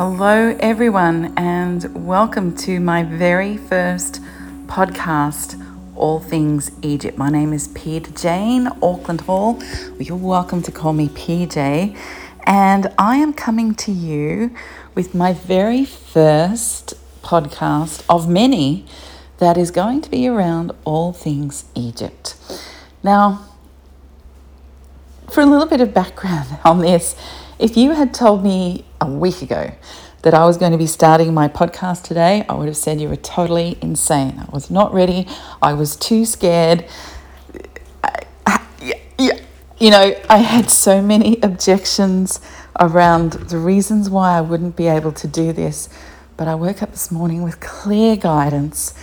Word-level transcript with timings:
Hello, 0.00 0.56
everyone, 0.60 1.34
and 1.36 2.06
welcome 2.06 2.56
to 2.58 2.78
my 2.78 3.02
very 3.02 3.56
first 3.56 4.22
podcast, 4.68 5.60
All 5.96 6.20
Things 6.20 6.70
Egypt. 6.82 7.18
My 7.18 7.30
name 7.30 7.52
is 7.52 7.66
Peter 7.66 8.12
Jane 8.12 8.68
Auckland 8.80 9.22
Hall. 9.22 9.60
You're 9.98 10.16
welcome 10.16 10.62
to 10.62 10.70
call 10.70 10.92
me 10.92 11.08
PJ, 11.08 11.98
and 12.44 12.94
I 12.96 13.16
am 13.16 13.32
coming 13.32 13.74
to 13.74 13.90
you 13.90 14.54
with 14.94 15.16
my 15.16 15.32
very 15.32 15.84
first 15.84 16.94
podcast 17.24 18.04
of 18.08 18.28
many 18.28 18.86
that 19.38 19.58
is 19.58 19.72
going 19.72 20.00
to 20.02 20.10
be 20.12 20.28
around 20.28 20.70
all 20.84 21.12
things 21.12 21.64
Egypt. 21.74 22.36
Now, 23.02 23.48
for 25.28 25.40
a 25.40 25.46
little 25.46 25.66
bit 25.66 25.80
of 25.80 25.92
background 25.92 26.56
on 26.64 26.82
this, 26.82 27.16
if 27.58 27.76
you 27.76 27.92
had 27.92 28.14
told 28.14 28.44
me 28.44 28.84
a 29.00 29.10
week 29.10 29.42
ago 29.42 29.72
that 30.22 30.34
I 30.34 30.44
was 30.44 30.56
going 30.56 30.72
to 30.72 30.78
be 30.78 30.86
starting 30.86 31.34
my 31.34 31.48
podcast 31.48 32.02
today, 32.04 32.44
I 32.48 32.54
would 32.54 32.66
have 32.66 32.76
said 32.76 33.00
you 33.00 33.08
were 33.08 33.16
totally 33.16 33.78
insane. 33.80 34.44
I 34.46 34.50
was 34.52 34.70
not 34.70 34.92
ready. 34.92 35.26
I 35.62 35.72
was 35.72 35.96
too 35.96 36.24
scared. 36.24 36.84
You 39.80 39.92
know, 39.92 40.12
I 40.28 40.38
had 40.38 40.70
so 40.70 41.00
many 41.00 41.38
objections 41.42 42.40
around 42.80 43.32
the 43.32 43.58
reasons 43.58 44.10
why 44.10 44.36
I 44.36 44.40
wouldn't 44.40 44.74
be 44.74 44.88
able 44.88 45.12
to 45.12 45.28
do 45.28 45.52
this. 45.52 45.88
But 46.36 46.48
I 46.48 46.54
woke 46.56 46.82
up 46.82 46.90
this 46.90 47.10
morning 47.12 47.42
with 47.42 47.60
clear 47.60 48.16
guidance 48.16 48.94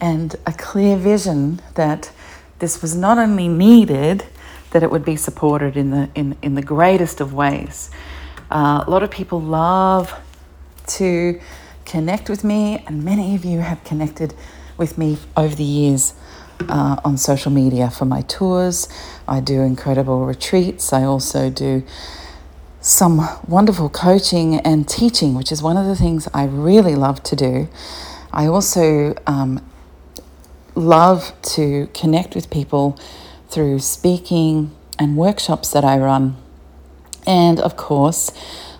and 0.00 0.36
a 0.46 0.52
clear 0.52 0.96
vision 0.96 1.60
that 1.74 2.12
this 2.60 2.80
was 2.80 2.96
not 2.96 3.18
only 3.18 3.48
needed, 3.48 4.24
that 4.70 4.82
it 4.82 4.90
would 4.90 5.04
be 5.04 5.16
supported 5.16 5.76
in 5.76 5.90
the 5.90 6.08
in, 6.14 6.36
in 6.42 6.54
the 6.54 6.62
greatest 6.62 7.20
of 7.20 7.32
ways. 7.32 7.90
Uh, 8.50 8.84
a 8.86 8.90
lot 8.90 9.02
of 9.02 9.10
people 9.10 9.40
love 9.40 10.14
to 10.86 11.40
connect 11.84 12.28
with 12.28 12.44
me, 12.44 12.82
and 12.86 13.04
many 13.04 13.34
of 13.34 13.44
you 13.44 13.60
have 13.60 13.82
connected 13.84 14.34
with 14.76 14.96
me 14.96 15.18
over 15.36 15.54
the 15.54 15.64
years 15.64 16.14
uh, 16.68 17.00
on 17.04 17.16
social 17.16 17.50
media 17.50 17.90
for 17.90 18.04
my 18.04 18.22
tours. 18.22 18.88
I 19.28 19.40
do 19.40 19.60
incredible 19.60 20.26
retreats. 20.26 20.92
I 20.92 21.04
also 21.04 21.50
do 21.50 21.82
some 22.80 23.28
wonderful 23.46 23.88
coaching 23.88 24.56
and 24.60 24.88
teaching, 24.88 25.34
which 25.34 25.52
is 25.52 25.62
one 25.62 25.76
of 25.76 25.86
the 25.86 25.96
things 25.96 26.28
I 26.32 26.44
really 26.44 26.94
love 26.94 27.22
to 27.24 27.36
do. 27.36 27.68
I 28.32 28.46
also 28.46 29.14
um, 29.26 29.64
love 30.74 31.32
to 31.42 31.88
connect 31.92 32.34
with 32.34 32.50
people 32.50 32.98
through 33.50 33.80
speaking 33.80 34.70
and 34.98 35.16
workshops 35.16 35.70
that 35.70 35.84
I 35.84 35.98
run. 35.98 36.36
And 37.26 37.60
of 37.60 37.76
course, 37.76 38.30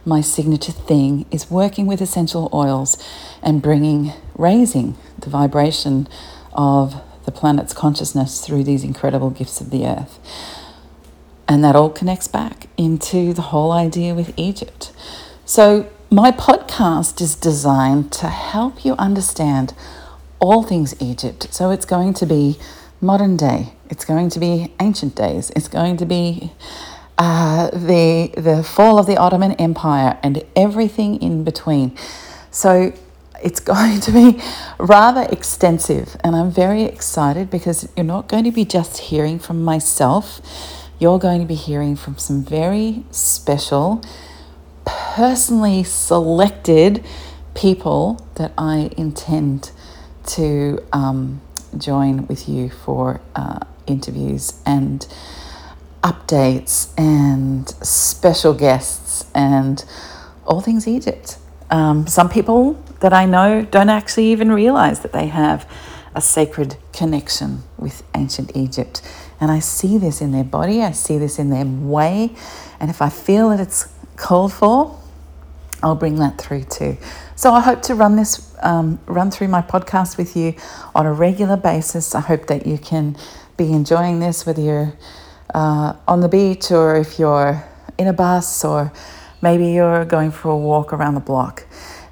my 0.04 0.20
signature 0.20 0.72
thing 0.72 1.26
is 1.30 1.50
working 1.50 1.86
with 1.86 2.00
essential 2.00 2.48
oils 2.52 2.96
and 3.42 3.60
bringing, 3.60 4.12
raising 4.36 4.96
the 5.18 5.30
vibration 5.30 6.08
of 6.52 7.02
the 7.24 7.32
planet's 7.32 7.72
consciousness 7.72 8.44
through 8.44 8.64
these 8.64 8.82
incredible 8.82 9.30
gifts 9.30 9.60
of 9.60 9.70
the 9.70 9.86
earth. 9.86 10.18
And 11.46 11.62
that 11.64 11.76
all 11.76 11.90
connects 11.90 12.28
back 12.28 12.68
into 12.76 13.32
the 13.32 13.42
whole 13.42 13.72
idea 13.72 14.14
with 14.14 14.32
Egypt. 14.36 14.92
So, 15.44 15.90
my 16.12 16.30
podcast 16.32 17.20
is 17.20 17.34
designed 17.34 18.12
to 18.12 18.28
help 18.28 18.84
you 18.84 18.94
understand 18.94 19.74
all 20.38 20.62
things 20.62 21.00
Egypt. 21.00 21.48
So, 21.52 21.70
it's 21.70 21.84
going 21.84 22.14
to 22.14 22.26
be 22.26 22.58
modern 23.00 23.36
day, 23.36 23.74
it's 23.90 24.04
going 24.04 24.30
to 24.30 24.40
be 24.40 24.72
ancient 24.80 25.14
days, 25.14 25.50
it's 25.56 25.68
going 25.68 25.96
to 25.98 26.06
be 26.06 26.52
uh, 27.18 27.70
the, 27.70 28.32
the 28.36 28.62
fall 28.62 28.98
of 28.98 29.06
the 29.06 29.16
Ottoman 29.16 29.52
Empire 29.52 30.18
and 30.22 30.42
everything 30.56 31.20
in 31.20 31.44
between. 31.44 31.96
So 32.50 32.94
it's 33.42 33.60
going 33.74 34.00
to 34.00 34.12
be 34.12 34.40
rather 34.78 35.22
extensive, 35.30 36.16
and 36.22 36.34
I'm 36.36 36.50
very 36.50 36.84
excited 36.84 37.50
because 37.50 37.88
you're 37.96 38.04
not 38.04 38.28
going 38.28 38.44
to 38.44 38.52
be 38.52 38.64
just 38.64 38.98
hearing 38.98 39.38
from 39.38 39.62
myself, 39.62 40.40
you're 40.98 41.18
going 41.18 41.40
to 41.40 41.46
be 41.46 41.54
hearing 41.54 41.96
from 41.96 42.16
some 42.16 42.44
very 42.44 43.04
special, 43.10 44.02
personally 44.84 45.82
selected 45.82 47.04
people 47.54 48.26
that 48.36 48.52
I 48.56 48.90
intend 48.96 49.72
to. 50.26 50.78
Um, 50.92 51.40
join 51.78 52.26
with 52.26 52.48
you 52.48 52.70
for 52.70 53.20
uh, 53.34 53.60
interviews 53.90 54.60
and 54.64 55.06
updates 56.02 56.92
and 56.98 57.68
special 57.84 58.54
guests 58.54 59.24
and 59.34 59.84
all 60.46 60.60
things 60.60 60.88
Egypt. 60.88 61.38
Um, 61.70 62.06
some 62.06 62.28
people 62.28 62.82
that 63.00 63.12
I 63.12 63.26
know 63.26 63.62
don't 63.62 63.88
actually 63.88 64.26
even 64.32 64.50
realize 64.50 65.00
that 65.00 65.12
they 65.12 65.26
have 65.28 65.70
a 66.14 66.20
sacred 66.20 66.76
connection 66.92 67.62
with 67.78 68.02
ancient 68.14 68.56
Egypt. 68.56 69.02
And 69.40 69.50
I 69.50 69.60
see 69.60 69.96
this 69.96 70.20
in 70.20 70.32
their 70.32 70.44
body, 70.44 70.82
I 70.82 70.92
see 70.92 71.18
this 71.18 71.38
in 71.38 71.50
their 71.50 71.64
way. 71.64 72.34
And 72.78 72.90
if 72.90 73.00
I 73.00 73.08
feel 73.08 73.50
that 73.50 73.60
it's 73.60 73.92
called 74.16 74.52
for, 74.52 74.98
I'll 75.82 75.94
bring 75.94 76.16
that 76.16 76.38
through 76.38 76.64
too. 76.64 76.98
So 77.36 77.52
I 77.52 77.60
hope 77.60 77.80
to 77.82 77.94
run 77.94 78.16
this, 78.16 78.54
um, 78.62 78.98
run 79.06 79.30
through 79.30 79.48
my 79.48 79.62
podcast 79.62 80.18
with 80.18 80.36
you 80.36 80.54
on 80.94 81.06
a 81.06 81.12
regular 81.12 81.56
basis. 81.56 82.14
I 82.14 82.20
hope 82.20 82.48
that 82.48 82.66
you 82.66 82.76
can 82.76 83.16
be 83.60 83.72
enjoying 83.74 84.20
this, 84.20 84.46
whether 84.46 84.62
you're 84.62 84.94
uh, 85.52 85.92
on 86.08 86.20
the 86.20 86.28
beach 86.28 86.70
or 86.70 86.96
if 86.96 87.18
you're 87.18 87.62
in 87.98 88.06
a 88.06 88.12
bus 88.12 88.64
or 88.64 88.90
maybe 89.42 89.66
you're 89.66 90.06
going 90.06 90.30
for 90.30 90.50
a 90.50 90.56
walk 90.56 90.94
around 90.94 91.14
the 91.14 91.20
block. 91.20 91.66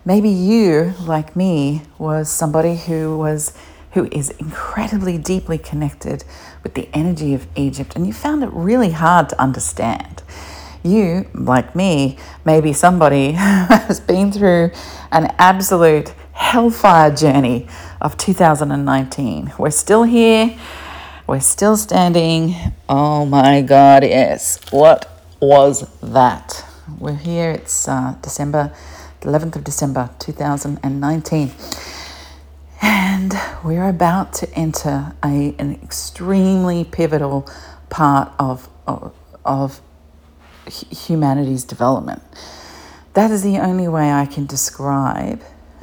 Maybe 0.05 0.29
you, 0.29 0.93
like 1.01 1.35
me, 1.35 1.83
was 1.99 2.31
somebody 2.31 2.77
who 2.77 3.17
was 3.17 3.57
who 3.93 4.07
is 4.13 4.29
incredibly 4.39 5.17
deeply 5.17 5.57
connected 5.57 6.23
with 6.63 6.75
the 6.75 6.87
energy 6.93 7.33
of 7.33 7.47
Egypt, 7.57 7.97
and 7.97 8.07
you 8.07 8.13
found 8.13 8.45
it 8.45 8.51
really 8.53 8.91
hard 8.91 9.31
to 9.31 9.41
understand. 9.41 10.23
You, 10.83 11.27
like 11.33 11.75
me, 11.75 12.19
maybe 12.45 12.75
somebody 12.75 13.33
has 13.33 14.01
been 14.01 14.31
through 14.31 14.71
an 15.11 15.35
absolute 15.39 16.13
hellfire 16.33 17.11
journey 17.11 17.67
of 18.03 18.19
2019. 18.19 19.55
We're 19.59 19.71
still 19.71 20.03
here, 20.03 20.55
we're 21.29 21.41
still 21.41 21.77
standing. 21.77 22.57
Oh 22.89 23.27
my 23.27 23.61
God, 23.61 24.03
yes. 24.03 24.59
What 24.73 25.23
was 25.41 25.87
that? 26.01 26.65
We're 26.99 27.17
here, 27.17 27.51
it's 27.51 27.87
uh, 27.87 28.17
December, 28.23 28.73
11th 29.21 29.57
of 29.57 29.65
December 29.65 30.09
2019. 30.19 31.51
And 32.81 33.35
we're 33.63 33.91
about 33.91 34.33
to 34.35 34.51
enter 34.55 35.13
a, 35.23 35.55
an 35.59 35.79
extremely 35.83 36.85
pivotal 36.85 37.47
part 37.91 38.33
of, 38.39 38.71
of, 38.87 39.15
of 39.45 39.83
humanity's 40.67 41.63
development. 41.63 42.23
That 43.13 43.31
is 43.31 43.43
the 43.43 43.59
only 43.59 43.87
way 43.87 44.11
I 44.11 44.25
can 44.25 44.47
describe 44.47 45.43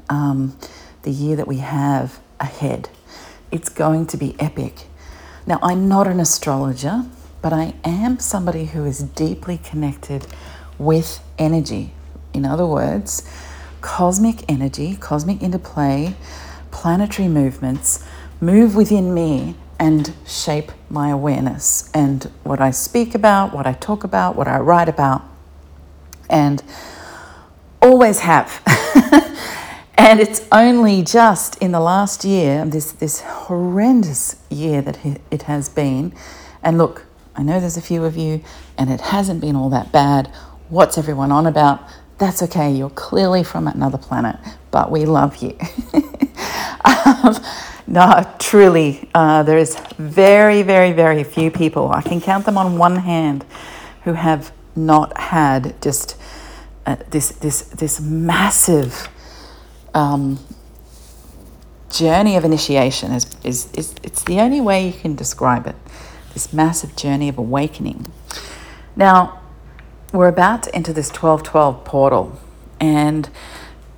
um, 0.09 0.57
the 1.03 1.11
year 1.11 1.35
that 1.35 1.47
we 1.47 1.57
have 1.57 2.19
ahead. 2.39 2.89
It's 3.51 3.69
going 3.69 4.07
to 4.07 4.17
be 4.17 4.35
epic. 4.39 4.88
Now, 5.47 5.59
I'm 5.61 5.88
not 5.88 6.07
an 6.07 6.19
astrologer, 6.19 7.06
but 7.41 7.53
I 7.53 7.75
am 7.83 8.17
somebody 8.17 8.66
who 8.66 8.85
is 8.85 9.00
deeply 9.03 9.59
connected 9.59 10.25
with 10.79 11.23
energy. 11.38 11.94
In 12.33 12.45
other 12.45 12.66
words, 12.66 13.29
cosmic 13.81 14.44
energy, 14.50 14.95
cosmic 14.95 15.44
interplay, 15.44 16.16
planetary 16.72 17.28
movements 17.28 18.03
move 18.41 18.75
within 18.75 19.13
me 19.13 19.55
and 19.79 20.13
shape 20.25 20.72
my 20.89 21.09
awareness 21.09 21.91
and 21.94 22.23
what 22.44 22.59
I 22.59 22.72
speak 22.72 23.13
about, 23.13 23.53
what 23.53 23.67
I 23.67 23.73
talk 23.73 24.03
about, 24.03 24.35
what 24.35 24.47
I 24.47 24.57
write 24.57 24.89
about, 24.89 25.22
and 26.28 26.64
always 27.81 28.20
have. 28.20 28.61
and 29.97 30.20
it's 30.20 30.46
only 30.52 31.02
just 31.03 31.62
in 31.62 31.72
the 31.72 31.80
last 31.80 32.26
year, 32.26 32.66
this, 32.66 32.92
this 32.92 33.22
horrendous 33.22 34.36
year 34.50 34.82
that 34.82 35.00
it 35.32 35.44
has 35.44 35.70
been. 35.70 36.14
And 36.64 36.78
look, 36.78 37.06
I 37.36 37.44
know 37.44 37.59
there's 37.59 37.78
a 37.78 37.82
few 37.82 38.03
of 38.06 38.18
you, 38.18 38.44
and 38.78 38.90
it 38.90 39.02
hasn't 39.02 39.42
been 39.42 39.56
all 39.56 39.70
that 39.70 39.92
bad. 39.92 40.28
What's 40.70 40.97
everyone 40.97 41.32
on 41.32 41.47
about? 41.47 41.82
That's 42.18 42.42
okay, 42.44 42.72
you're 42.72 42.90
clearly 42.92 43.44
from 43.44 43.68
another 43.68 43.97
planet, 43.97 44.38
but 44.72 44.90
we 44.90 45.06
love 45.06 45.38
you. 45.38 45.58
um, 46.86 47.36
no, 47.88 48.36
truly, 48.40 49.09
uh, 49.14 49.44
there 49.44 49.58
is 49.58 49.78
very, 49.97 50.62
very, 50.62 50.92
very 50.94 51.24
few 51.24 51.52
people. 51.52 51.92
I 51.92 52.02
can 52.02 52.22
count 52.22 52.46
them 52.46 52.58
on 52.58 52.78
one 52.78 52.96
hand 52.96 53.46
who 54.06 54.14
have 54.14 54.52
not 54.76 55.18
had 55.18 55.82
just 55.82 56.18
uh, 56.86 56.96
this 57.09 57.30
this 57.30 57.62
this 57.70 58.00
massive 58.00 59.09
um, 59.96 60.38
journey 61.90 62.36
of 62.36 62.46
initiation. 62.46 63.12
Is, 63.12 63.26
is 63.44 63.72
is 63.74 63.96
it's 64.03 64.24
the 64.24 64.40
only 64.40 64.62
way 64.62 64.86
you 64.86 64.94
can 64.94 65.16
describe 65.16 65.66
it. 65.66 65.76
This 66.34 66.53
massive 66.53 66.96
journey 66.96 67.30
of 67.30 67.38
awakening. 67.38 68.12
Now, 68.96 69.42
we're 70.14 70.28
about 70.28 70.64
to 70.64 70.76
enter 70.76 70.94
this 70.94 71.09
twelve 71.09 71.42
twelve 71.42 71.84
portal, 71.86 72.40
and 72.80 73.30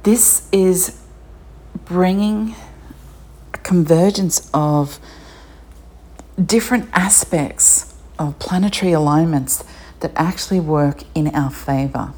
this 0.03 0.47
is 0.51 1.01
bringing 1.85 2.55
a 3.53 3.57
convergence 3.57 4.49
of 4.53 4.99
different 6.43 6.87
aspects 6.93 7.95
of 8.19 8.37
planetary 8.39 8.91
alignments 8.91 9.63
that 9.99 10.11
actually 10.15 10.59
work 10.59 11.03
in 11.15 11.27
our 11.35 11.49
favor. 11.49 12.13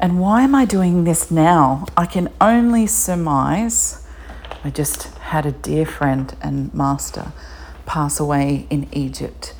And 0.00 0.18
why 0.18 0.42
am 0.42 0.54
I 0.54 0.64
doing 0.64 1.04
this 1.04 1.30
now? 1.30 1.84
I 1.94 2.06
can 2.06 2.32
only 2.40 2.86
surmise. 2.86 4.02
I 4.64 4.70
just 4.70 5.14
had 5.18 5.44
a 5.44 5.52
dear 5.52 5.84
friend 5.84 6.34
and 6.40 6.72
master 6.72 7.32
pass 7.84 8.18
away 8.18 8.66
in 8.70 8.88
Egypt. 8.92 9.54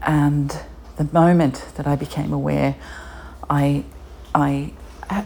And 0.00 0.56
the 0.96 1.04
moment 1.12 1.66
that 1.76 1.86
I 1.86 1.96
became 1.96 2.32
aware, 2.32 2.76
I, 3.50 3.84
I 4.34 4.72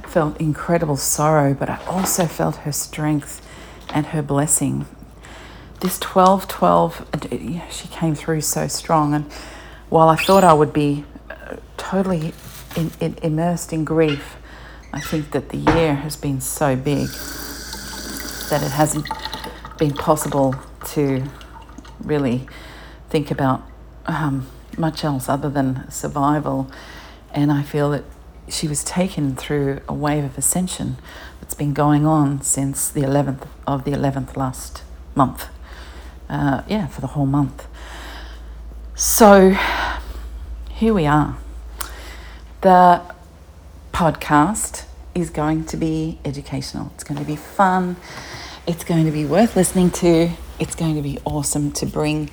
felt 0.08 0.40
incredible 0.40 0.96
sorrow, 0.96 1.54
but 1.54 1.70
I 1.70 1.78
also 1.86 2.26
felt 2.26 2.56
her 2.56 2.72
strength 2.72 3.46
and 3.90 4.06
her 4.06 4.22
blessing. 4.22 4.86
This 5.80 6.00
12 6.00 6.48
12, 6.48 7.06
she 7.70 7.86
came 7.88 8.16
through 8.16 8.40
so 8.40 8.66
strong. 8.66 9.14
And 9.14 9.30
while 9.88 10.08
I 10.08 10.16
thought 10.16 10.42
I 10.42 10.52
would 10.52 10.72
be 10.72 11.04
uh, 11.30 11.56
totally 11.76 12.34
in, 12.76 12.90
in, 12.98 13.16
immersed 13.22 13.72
in 13.72 13.84
grief, 13.84 14.34
I 14.92 15.00
think 15.00 15.32
that 15.32 15.50
the 15.50 15.58
year 15.58 15.94
has 15.94 16.16
been 16.16 16.40
so 16.40 16.74
big 16.74 17.08
that 18.48 18.62
it 18.62 18.70
hasn't 18.70 19.06
been 19.78 19.92
possible 19.92 20.54
to 20.92 21.24
really 22.00 22.48
think 23.10 23.30
about 23.30 23.62
um, 24.06 24.48
much 24.78 25.04
else 25.04 25.28
other 25.28 25.50
than 25.50 25.90
survival. 25.90 26.70
And 27.32 27.52
I 27.52 27.62
feel 27.62 27.90
that 27.90 28.04
she 28.48 28.66
was 28.66 28.82
taken 28.82 29.36
through 29.36 29.80
a 29.86 29.92
wave 29.92 30.24
of 30.24 30.38
ascension 30.38 30.96
that's 31.40 31.54
been 31.54 31.74
going 31.74 32.06
on 32.06 32.40
since 32.40 32.88
the 32.88 33.02
11th 33.02 33.46
of 33.66 33.84
the 33.84 33.90
11th 33.90 34.36
last 34.36 34.82
month. 35.14 35.48
Uh, 36.30 36.62
yeah, 36.66 36.86
for 36.86 37.00
the 37.02 37.08
whole 37.08 37.26
month. 37.26 37.66
So 38.94 39.56
here 40.70 40.94
we 40.94 41.06
are. 41.06 41.36
The 42.62 43.02
podcast 43.98 44.84
is 45.12 45.28
going 45.28 45.64
to 45.64 45.76
be 45.76 46.20
educational. 46.24 46.92
It's 46.94 47.02
going 47.02 47.18
to 47.18 47.26
be 47.26 47.34
fun. 47.34 47.96
It's 48.64 48.84
going 48.84 49.06
to 49.06 49.10
be 49.10 49.24
worth 49.24 49.56
listening 49.56 49.90
to. 49.90 50.30
It's 50.60 50.76
going 50.76 50.94
to 50.94 51.02
be 51.02 51.18
awesome 51.24 51.72
to 51.72 51.84
bring 51.84 52.30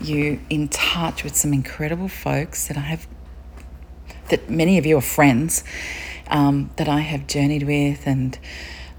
you 0.00 0.38
in 0.48 0.68
touch 0.68 1.24
with 1.24 1.34
some 1.34 1.52
incredible 1.52 2.06
folks 2.06 2.68
that 2.68 2.76
I 2.76 2.82
have, 2.82 3.08
that 4.28 4.48
many 4.48 4.78
of 4.78 4.86
you 4.86 4.96
are 4.96 5.00
friends, 5.00 5.64
um, 6.28 6.70
that 6.76 6.88
I 6.88 7.00
have 7.00 7.26
journeyed 7.26 7.64
with 7.64 8.06
and 8.06 8.38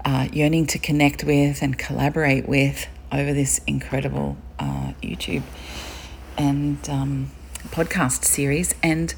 uh, 0.04 0.28
yearning 0.30 0.66
to 0.66 0.78
connect 0.78 1.24
with 1.24 1.62
and 1.62 1.78
collaborate 1.78 2.46
with 2.46 2.86
over 3.10 3.32
this 3.32 3.62
incredible 3.66 4.36
uh, 4.58 4.92
YouTube 5.02 5.44
and 6.36 6.86
um, 6.90 7.30
podcast 7.70 8.24
series. 8.24 8.74
And 8.82 9.14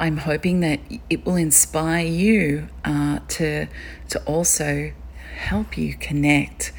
I'm 0.00 0.16
hoping 0.16 0.60
that 0.60 0.80
it 1.10 1.26
will 1.26 1.36
inspire 1.36 2.06
you 2.06 2.68
uh, 2.84 3.20
to 3.28 3.66
to 4.08 4.22
also 4.24 4.92
help 5.36 5.76
you 5.76 5.94
connect 5.94 6.72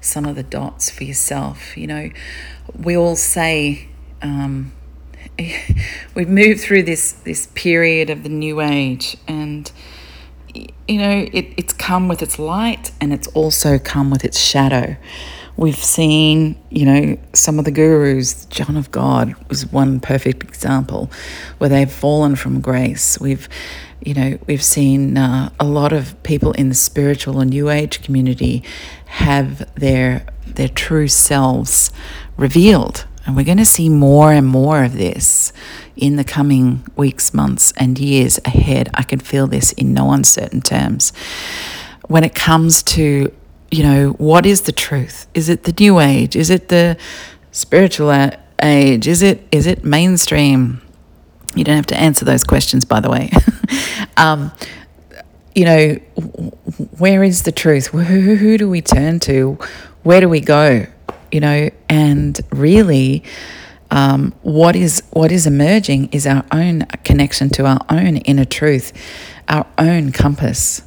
some 0.00 0.24
of 0.24 0.36
the 0.36 0.42
dots 0.42 0.90
for 0.90 1.04
yourself. 1.04 1.76
You 1.76 1.86
know, 1.86 2.10
we 2.74 2.96
all 2.96 3.14
say 3.14 3.88
um, 4.22 4.72
we've 6.14 6.30
moved 6.30 6.60
through 6.60 6.84
this 6.84 7.12
this 7.12 7.46
period 7.54 8.08
of 8.08 8.22
the 8.22 8.30
new 8.30 8.62
age, 8.62 9.18
and 9.28 9.70
you 10.54 10.98
know 10.98 11.28
it, 11.30 11.52
it's 11.58 11.74
come 11.74 12.08
with 12.08 12.22
its 12.22 12.38
light, 12.38 12.90
and 13.02 13.12
it's 13.12 13.28
also 13.28 13.78
come 13.78 14.10
with 14.10 14.24
its 14.24 14.38
shadow. 14.38 14.96
We've 15.56 15.76
seen, 15.76 16.56
you 16.70 16.86
know, 16.86 17.18
some 17.34 17.58
of 17.58 17.64
the 17.64 17.70
gurus, 17.70 18.46
John 18.46 18.76
of 18.76 18.90
God 18.90 19.34
was 19.48 19.66
one 19.70 20.00
perfect 20.00 20.42
example 20.44 21.10
where 21.58 21.68
they've 21.68 21.92
fallen 21.92 22.36
from 22.36 22.60
grace. 22.60 23.20
We've, 23.20 23.48
you 24.00 24.14
know, 24.14 24.38
we've 24.46 24.64
seen 24.64 25.18
uh, 25.18 25.50
a 25.60 25.64
lot 25.64 25.92
of 25.92 26.20
people 26.22 26.52
in 26.52 26.68
the 26.68 26.74
spiritual 26.74 27.40
and 27.40 27.50
new 27.50 27.68
age 27.68 28.02
community 28.02 28.64
have 29.06 29.72
their 29.74 30.26
their 30.46 30.68
true 30.68 31.08
selves 31.08 31.90
revealed. 32.36 33.06
And 33.24 33.36
we're 33.36 33.44
going 33.44 33.58
to 33.58 33.64
see 33.64 33.88
more 33.88 34.32
and 34.32 34.46
more 34.46 34.82
of 34.82 34.94
this 34.94 35.52
in 35.94 36.16
the 36.16 36.24
coming 36.24 36.84
weeks, 36.96 37.32
months, 37.32 37.72
and 37.76 37.98
years 37.98 38.40
ahead. 38.44 38.90
I 38.94 39.04
can 39.04 39.20
feel 39.20 39.46
this 39.46 39.72
in 39.72 39.94
no 39.94 40.10
uncertain 40.10 40.60
terms. 40.60 41.12
When 42.08 42.24
it 42.24 42.34
comes 42.34 42.82
to 42.82 43.32
you 43.72 43.82
know, 43.82 44.10
what 44.18 44.44
is 44.44 44.62
the 44.62 44.72
truth? 44.72 45.26
Is 45.32 45.48
it 45.48 45.64
the 45.64 45.74
new 45.80 45.98
age? 45.98 46.36
Is 46.36 46.50
it 46.50 46.68
the 46.68 46.98
spiritual 47.52 48.12
age? 48.62 49.08
Is 49.08 49.22
it 49.22 49.48
is 49.50 49.66
it 49.66 49.82
mainstream? 49.82 50.82
You 51.56 51.64
don't 51.64 51.76
have 51.76 51.86
to 51.86 51.96
answer 51.96 52.24
those 52.24 52.44
questions, 52.44 52.84
by 52.84 53.00
the 53.00 53.10
way. 53.10 53.30
um, 54.18 54.52
you 55.54 55.64
know, 55.64 55.94
where 56.98 57.24
is 57.24 57.42
the 57.42 57.52
truth? 57.52 57.88
Who, 57.88 58.36
who 58.36 58.58
do 58.58 58.68
we 58.68 58.82
turn 58.82 59.20
to? 59.20 59.58
Where 60.02 60.20
do 60.20 60.28
we 60.28 60.40
go? 60.40 60.86
You 61.30 61.40
know, 61.40 61.70
and 61.88 62.38
really, 62.50 63.22
um, 63.90 64.34
what 64.42 64.76
is 64.76 65.02
what 65.12 65.32
is 65.32 65.46
emerging 65.46 66.10
is 66.12 66.26
our 66.26 66.44
own 66.52 66.82
connection 67.04 67.48
to 67.50 67.64
our 67.64 67.80
own 67.88 68.18
inner 68.18 68.44
truth, 68.44 68.92
our 69.48 69.66
own 69.78 70.12
compass 70.12 70.82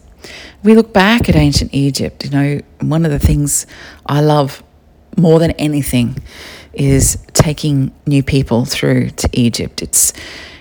we 0.63 0.73
look 0.73 0.93
back 0.93 1.29
at 1.29 1.35
ancient 1.35 1.73
Egypt, 1.73 2.25
you 2.25 2.31
know, 2.31 2.61
one 2.81 3.05
of 3.05 3.11
the 3.11 3.19
things 3.19 3.65
I 4.05 4.21
love 4.21 4.63
more 5.17 5.39
than 5.39 5.51
anything 5.51 6.17
is 6.73 7.17
taking 7.33 7.93
new 8.05 8.23
people 8.23 8.65
through 8.65 9.09
to 9.11 9.29
Egypt. 9.31 9.81
It's 9.81 10.13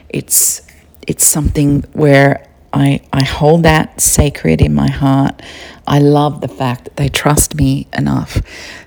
it's 0.08 0.62
it's 1.06 1.26
something 1.26 1.82
where 1.92 2.48
I 2.72 3.00
I 3.12 3.24
hold 3.24 3.62
that 3.64 4.00
sacred 4.00 4.60
in 4.60 4.74
my 4.74 4.90
heart. 4.90 5.42
I 5.86 5.98
love 5.98 6.40
the 6.40 6.48
fact 6.48 6.84
that 6.84 6.96
they 6.96 7.08
trust 7.08 7.54
me 7.54 7.88
enough 7.92 8.40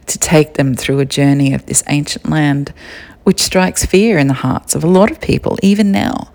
to 0.07 0.17
take 0.17 0.55
them 0.55 0.73
through 0.75 0.99
a 0.99 1.05
journey 1.05 1.53
of 1.53 1.65
this 1.65 1.83
ancient 1.87 2.29
land 2.29 2.73
which 3.23 3.41
strikes 3.41 3.85
fear 3.85 4.17
in 4.17 4.27
the 4.27 4.33
hearts 4.33 4.73
of 4.73 4.85
a 4.85 4.87
lot 4.87 5.11
of 5.11 5.19
people 5.19 5.57
even 5.61 5.91
now. 5.91 6.31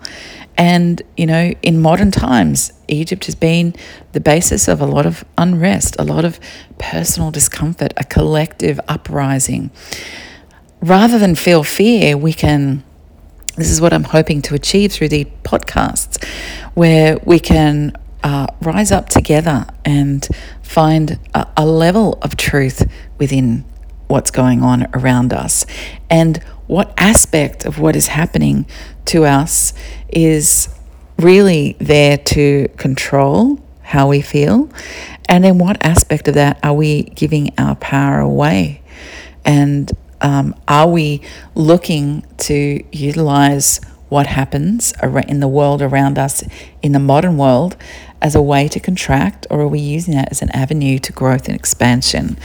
And, 0.55 1.01
you 1.17 1.25
know, 1.25 1.51
in 1.63 1.81
modern 1.81 2.11
times, 2.11 2.71
Egypt 2.93 3.25
has 3.25 3.35
been 3.35 3.75
the 4.11 4.19
basis 4.19 4.67
of 4.67 4.81
a 4.81 4.85
lot 4.85 5.05
of 5.05 5.23
unrest, 5.37 5.95
a 5.99 6.03
lot 6.03 6.25
of 6.25 6.39
personal 6.77 7.31
discomfort, 7.31 7.93
a 7.97 8.03
collective 8.03 8.79
uprising. 8.87 9.71
Rather 10.81 11.17
than 11.17 11.35
feel 11.35 11.63
fear, 11.63 12.17
we 12.17 12.33
can, 12.33 12.83
this 13.55 13.69
is 13.69 13.79
what 13.79 13.93
I'm 13.93 14.03
hoping 14.03 14.41
to 14.43 14.55
achieve 14.55 14.91
through 14.91 15.09
the 15.09 15.25
podcasts, 15.43 16.23
where 16.73 17.17
we 17.23 17.39
can 17.39 17.93
uh, 18.23 18.47
rise 18.61 18.91
up 18.91 19.09
together 19.09 19.65
and 19.85 20.27
find 20.61 21.19
a, 21.33 21.47
a 21.57 21.65
level 21.65 22.17
of 22.21 22.37
truth 22.37 22.89
within 23.17 23.65
what's 24.07 24.31
going 24.31 24.61
on 24.61 24.87
around 24.93 25.33
us 25.33 25.65
and 26.09 26.37
what 26.67 26.93
aspect 26.97 27.65
of 27.65 27.79
what 27.79 27.95
is 27.95 28.07
happening 28.07 28.65
to 29.05 29.25
us 29.25 29.73
is 30.09 30.69
really 31.17 31.75
there 31.79 32.17
to 32.17 32.67
control 32.77 33.59
how 33.81 34.07
we 34.07 34.21
feel, 34.21 34.69
and 35.29 35.43
then 35.43 35.57
what 35.57 35.83
aspect 35.85 36.27
of 36.27 36.35
that 36.35 36.59
are 36.63 36.73
we 36.73 37.03
giving 37.03 37.53
our 37.57 37.75
power 37.75 38.19
away? 38.19 38.81
And 39.45 39.91
um, 40.21 40.55
are 40.67 40.87
we 40.87 41.21
looking 41.53 42.25
to 42.37 42.83
utilize 42.91 43.81
what 44.09 44.27
happens 44.27 44.93
in 45.27 45.39
the 45.39 45.47
world 45.47 45.81
around 45.81 46.19
us 46.19 46.43
in 46.83 46.91
the 46.91 46.99
modern 46.99 47.35
world 47.35 47.75
as 48.21 48.35
a 48.35 48.41
way 48.41 48.69
to 48.69 48.79
contract, 48.79 49.45
or 49.49 49.59
are 49.59 49.67
we 49.67 49.79
using 49.79 50.13
that 50.13 50.31
as 50.31 50.41
an 50.41 50.49
avenue 50.51 50.97
to 50.97 51.11
growth 51.11 51.47
and 51.47 51.55
expansion? 51.55 52.37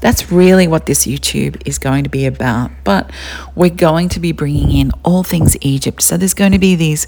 That's 0.00 0.32
really 0.32 0.66
what 0.66 0.86
this 0.86 1.06
YouTube 1.06 1.60
is 1.66 1.78
going 1.78 2.04
to 2.04 2.10
be 2.10 2.24
about. 2.24 2.70
But 2.84 3.10
we're 3.54 3.68
going 3.68 4.08
to 4.10 4.20
be 4.20 4.32
bringing 4.32 4.70
in 4.70 4.92
all 5.04 5.22
things 5.22 5.56
Egypt. 5.60 6.00
So 6.00 6.16
there's 6.16 6.32
going 6.32 6.52
to 6.52 6.58
be 6.58 6.74
these 6.74 7.06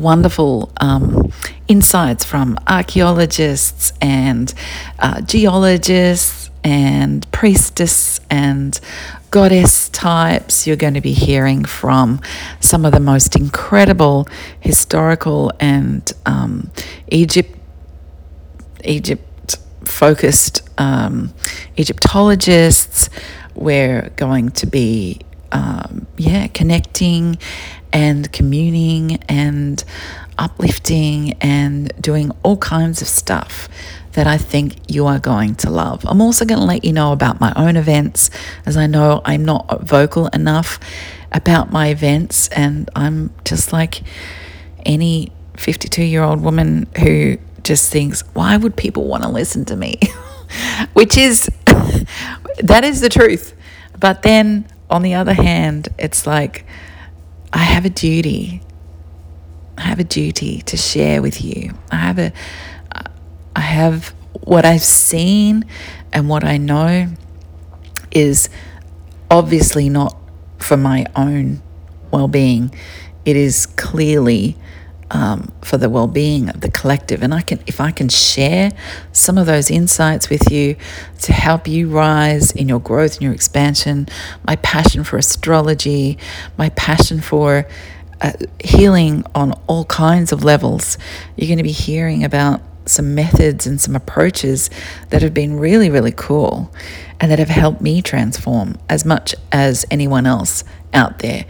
wonderful 0.00 0.72
um, 0.80 1.32
insights 1.68 2.24
from 2.24 2.58
archaeologists 2.66 3.92
and 4.00 4.52
uh, 4.98 5.20
geologists 5.20 6.50
and 6.64 7.30
priestess 7.32 8.20
and 8.30 8.80
goddess 9.30 9.88
types. 9.90 10.66
You're 10.66 10.76
going 10.76 10.94
to 10.94 11.00
be 11.00 11.12
hearing 11.12 11.64
from 11.64 12.20
some 12.60 12.84
of 12.84 12.92
the 12.92 13.00
most 13.00 13.36
incredible 13.36 14.26
historical 14.60 15.52
and 15.60 16.12
um, 16.26 16.70
Egypt 17.08 17.56
Egypt 18.84 19.56
focused 19.84 20.68
um, 20.78 21.32
Egyptologists. 21.76 23.10
We're 23.54 24.10
going 24.16 24.50
to 24.52 24.66
be, 24.66 25.20
um, 25.52 26.06
yeah, 26.16 26.46
connecting 26.48 27.38
and 27.92 28.30
communing 28.32 29.16
and 29.28 29.82
uplifting 30.38 31.34
and 31.40 31.92
doing 32.00 32.30
all 32.42 32.56
kinds 32.56 33.02
of 33.02 33.08
stuff 33.08 33.68
that 34.12 34.26
I 34.26 34.38
think 34.38 34.76
you 34.88 35.06
are 35.06 35.18
going 35.18 35.54
to 35.56 35.70
love. 35.70 36.04
I'm 36.06 36.20
also 36.20 36.44
going 36.44 36.58
to 36.58 36.66
let 36.66 36.84
you 36.84 36.92
know 36.92 37.12
about 37.12 37.40
my 37.40 37.52
own 37.54 37.76
events, 37.76 38.30
as 38.66 38.76
I 38.76 38.86
know 38.86 39.22
I'm 39.24 39.44
not 39.44 39.82
vocal 39.82 40.26
enough 40.28 40.80
about 41.32 41.70
my 41.70 41.88
events, 41.88 42.48
and 42.48 42.90
I'm 42.96 43.32
just 43.44 43.72
like 43.72 44.02
any 44.84 45.32
52 45.56 46.02
year 46.02 46.22
old 46.22 46.40
woman 46.40 46.88
who 46.98 47.38
just 47.62 47.92
thinks, 47.92 48.22
why 48.32 48.56
would 48.56 48.76
people 48.76 49.06
want 49.06 49.22
to 49.22 49.28
listen 49.28 49.64
to 49.66 49.76
me? 49.76 50.00
Which 50.94 51.16
is, 51.16 51.48
that 51.66 52.82
is 52.82 53.00
the 53.00 53.08
truth. 53.08 53.54
But 53.98 54.22
then 54.22 54.66
on 54.90 55.02
the 55.02 55.14
other 55.14 55.34
hand, 55.34 55.88
it's 55.98 56.26
like, 56.26 56.64
I 57.52 57.58
have 57.58 57.84
a 57.84 57.90
duty. 57.90 58.60
I 59.78 59.82
have 59.82 59.98
a 59.98 60.04
duty 60.04 60.60
to 60.62 60.76
share 60.76 61.22
with 61.22 61.42
you. 61.42 61.72
I 61.90 61.96
have 61.96 62.18
a, 62.18 62.32
I 63.56 63.60
have 63.60 64.08
what 64.44 64.64
I've 64.64 64.82
seen 64.82 65.64
and 66.12 66.28
what 66.28 66.44
I 66.44 66.58
know 66.58 67.08
is 68.10 68.48
obviously 69.30 69.88
not 69.88 70.16
for 70.58 70.76
my 70.76 71.06
own 71.16 71.62
well 72.10 72.28
being. 72.28 72.74
It 73.24 73.36
is 73.36 73.66
clearly 73.66 74.56
um, 75.10 75.52
for 75.62 75.76
the 75.76 75.90
well-being 75.90 76.48
of 76.48 76.60
the 76.60 76.70
collective. 76.70 77.22
And 77.22 77.34
i 77.34 77.40
can 77.42 77.60
if 77.66 77.80
i 77.80 77.90
can 77.90 78.08
share 78.08 78.72
some 79.12 79.38
of 79.38 79.46
those 79.46 79.70
insights 79.70 80.30
with 80.30 80.50
you 80.50 80.76
to 81.22 81.32
help 81.32 81.66
you 81.66 81.88
rise 81.88 82.52
in 82.52 82.68
your 82.68 82.80
growth 82.80 83.14
and 83.14 83.22
your 83.22 83.32
expansion 83.32 84.08
my 84.46 84.56
passion 84.56 85.04
for 85.04 85.18
astrology 85.18 86.18
my 86.56 86.68
passion 86.70 87.20
for 87.20 87.66
uh, 88.20 88.32
healing 88.62 89.24
on 89.34 89.52
all 89.66 89.84
kinds 89.86 90.32
of 90.32 90.44
levels 90.44 90.98
you're 91.36 91.48
going 91.48 91.58
to 91.58 91.64
be 91.64 91.72
hearing 91.72 92.24
about 92.24 92.60
some 92.90 93.14
methods 93.14 93.66
and 93.66 93.80
some 93.80 93.96
approaches 93.96 94.68
that 95.10 95.22
have 95.22 95.32
been 95.32 95.58
really 95.58 95.90
really 95.90 96.12
cool 96.12 96.72
and 97.20 97.30
that 97.30 97.38
have 97.38 97.48
helped 97.48 97.80
me 97.80 98.00
transform 98.00 98.76
as 98.88 99.04
much 99.04 99.34
as 99.52 99.84
anyone 99.90 100.26
else 100.26 100.64
out 100.92 101.18
there. 101.20 101.44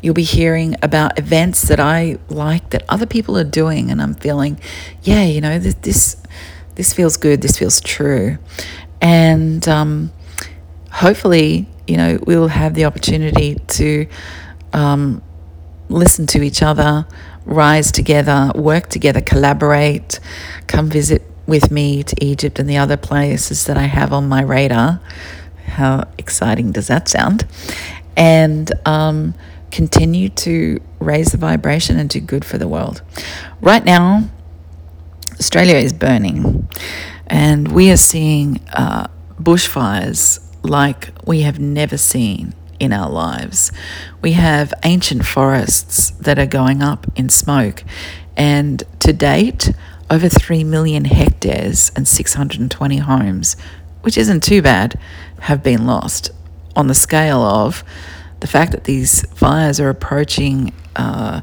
You'll 0.00 0.14
be 0.14 0.22
hearing 0.22 0.76
about 0.82 1.18
events 1.18 1.62
that 1.62 1.80
I 1.80 2.18
like 2.28 2.70
that 2.70 2.84
other 2.88 3.06
people 3.06 3.36
are 3.36 3.44
doing, 3.44 3.90
and 3.90 4.00
I'm 4.00 4.14
feeling, 4.14 4.58
yeah, 5.02 5.24
you 5.24 5.40
know, 5.40 5.58
this 5.58 5.74
this, 5.74 6.16
this 6.76 6.92
feels 6.92 7.16
good, 7.16 7.42
this 7.42 7.58
feels 7.58 7.80
true, 7.80 8.38
and 9.00 9.66
um, 9.68 10.12
hopefully, 10.92 11.68
you 11.86 11.96
know, 11.96 12.18
we'll 12.26 12.48
have 12.48 12.74
the 12.74 12.84
opportunity 12.84 13.56
to 13.56 14.06
um, 14.72 15.22
listen 15.88 16.26
to 16.28 16.42
each 16.42 16.62
other, 16.62 17.06
rise 17.46 17.90
together, 17.92 18.50
work 18.54 18.88
together, 18.88 19.20
collaborate, 19.20 20.20
come 20.66 20.90
visit 20.90 21.22
with 21.46 21.70
me 21.70 22.02
to 22.02 22.16
Egypt 22.22 22.58
and 22.58 22.68
the 22.68 22.76
other 22.76 22.96
places 22.96 23.64
that 23.66 23.78
I 23.78 23.84
have 23.84 24.12
on 24.12 24.28
my 24.28 24.42
radar. 24.42 25.00
How 25.64 26.08
exciting 26.18 26.72
does 26.72 26.88
that 26.88 27.08
sound? 27.08 27.46
And 28.16 28.70
um, 28.84 29.34
continue 29.70 30.28
to 30.30 30.80
raise 30.98 31.32
the 31.32 31.38
vibration 31.38 31.98
and 31.98 32.10
do 32.10 32.20
good 32.20 32.44
for 32.44 32.58
the 32.58 32.68
world. 32.68 33.02
Right 33.60 33.84
now, 33.84 34.28
Australia 35.38 35.76
is 35.76 35.92
burning, 35.92 36.68
and 37.26 37.70
we 37.72 37.90
are 37.90 37.96
seeing 37.96 38.60
uh, 38.72 39.06
bushfires 39.40 40.40
like 40.62 41.10
we 41.26 41.42
have 41.42 41.60
never 41.60 41.96
seen 41.96 42.54
in 42.78 42.92
our 42.92 43.10
lives. 43.10 43.72
We 44.22 44.32
have 44.32 44.72
ancient 44.82 45.24
forests 45.24 46.10
that 46.20 46.38
are 46.38 46.46
going 46.46 46.82
up 46.82 47.06
in 47.16 47.28
smoke, 47.28 47.84
and 48.36 48.82
to 49.00 49.12
date, 49.12 49.72
over 50.10 50.28
3 50.28 50.64
million 50.64 51.04
hectares 51.04 51.90
and 51.96 52.06
620 52.06 52.98
homes, 52.98 53.56
which 54.02 54.16
isn't 54.16 54.42
too 54.42 54.62
bad, 54.62 54.98
have 55.40 55.62
been 55.62 55.86
lost 55.86 56.30
on 56.74 56.86
the 56.86 56.94
scale 56.94 57.40
of 57.42 57.82
the 58.40 58.46
fact 58.46 58.72
that 58.72 58.84
these 58.84 59.22
fires 59.34 59.80
are 59.80 59.88
approaching 59.88 60.72
uh, 60.94 61.40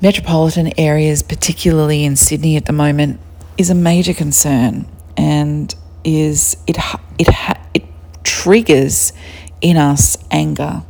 metropolitan 0.00 0.72
areas, 0.78 1.22
particularly 1.22 2.04
in 2.04 2.16
Sydney 2.16 2.56
at 2.56 2.64
the 2.64 2.72
moment, 2.72 3.20
is 3.58 3.70
a 3.70 3.74
major 3.74 4.14
concern 4.14 4.86
and 5.16 5.74
is 6.04 6.56
it 6.66 6.76
it 7.18 7.28
it 7.74 7.84
triggers 8.22 9.12
in 9.66 9.76
us 9.76 10.16
anger 10.30 10.82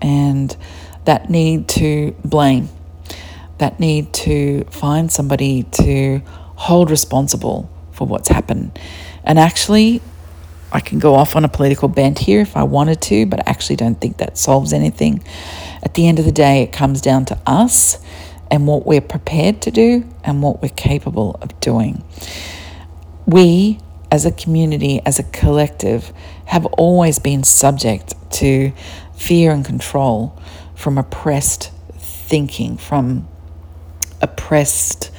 and 0.00 0.56
that 1.04 1.28
need 1.28 1.68
to 1.68 2.14
blame 2.24 2.68
that 3.58 3.78
need 3.78 4.12
to 4.12 4.64
find 4.64 5.10
somebody 5.10 5.62
to 5.64 6.20
hold 6.56 6.90
responsible 6.90 7.70
for 7.92 8.06
what's 8.06 8.28
happened. 8.28 8.78
And 9.22 9.38
actually, 9.38 10.02
I 10.72 10.80
can 10.80 10.98
go 10.98 11.14
off 11.14 11.36
on 11.36 11.44
a 11.44 11.48
political 11.48 11.88
bent 11.88 12.18
here 12.18 12.40
if 12.40 12.56
I 12.56 12.64
wanted 12.64 13.00
to, 13.02 13.26
but 13.26 13.40
I 13.40 13.50
actually 13.50 13.76
don't 13.76 14.00
think 14.00 14.18
that 14.18 14.36
solves 14.36 14.72
anything. 14.72 15.22
At 15.82 15.94
the 15.94 16.08
end 16.08 16.18
of 16.18 16.24
the 16.24 16.32
day, 16.32 16.62
it 16.62 16.72
comes 16.72 17.00
down 17.00 17.24
to 17.26 17.38
us 17.46 17.98
and 18.50 18.66
what 18.66 18.84
we're 18.84 19.00
prepared 19.00 19.62
to 19.62 19.70
do 19.70 20.04
and 20.24 20.42
what 20.42 20.60
we're 20.60 20.68
capable 20.68 21.38
of 21.40 21.58
doing. 21.60 22.02
We, 23.26 23.78
as 24.10 24.26
a 24.26 24.32
community, 24.32 25.00
as 25.06 25.18
a 25.18 25.22
collective, 25.22 26.12
have 26.46 26.66
always 26.66 27.18
been 27.18 27.42
subject 27.44 28.14
to 28.32 28.72
fear 29.16 29.52
and 29.52 29.64
control 29.64 30.38
from 30.74 30.98
oppressed 30.98 31.70
thinking, 31.98 32.76
from 32.76 33.28
oppressed 34.20 35.10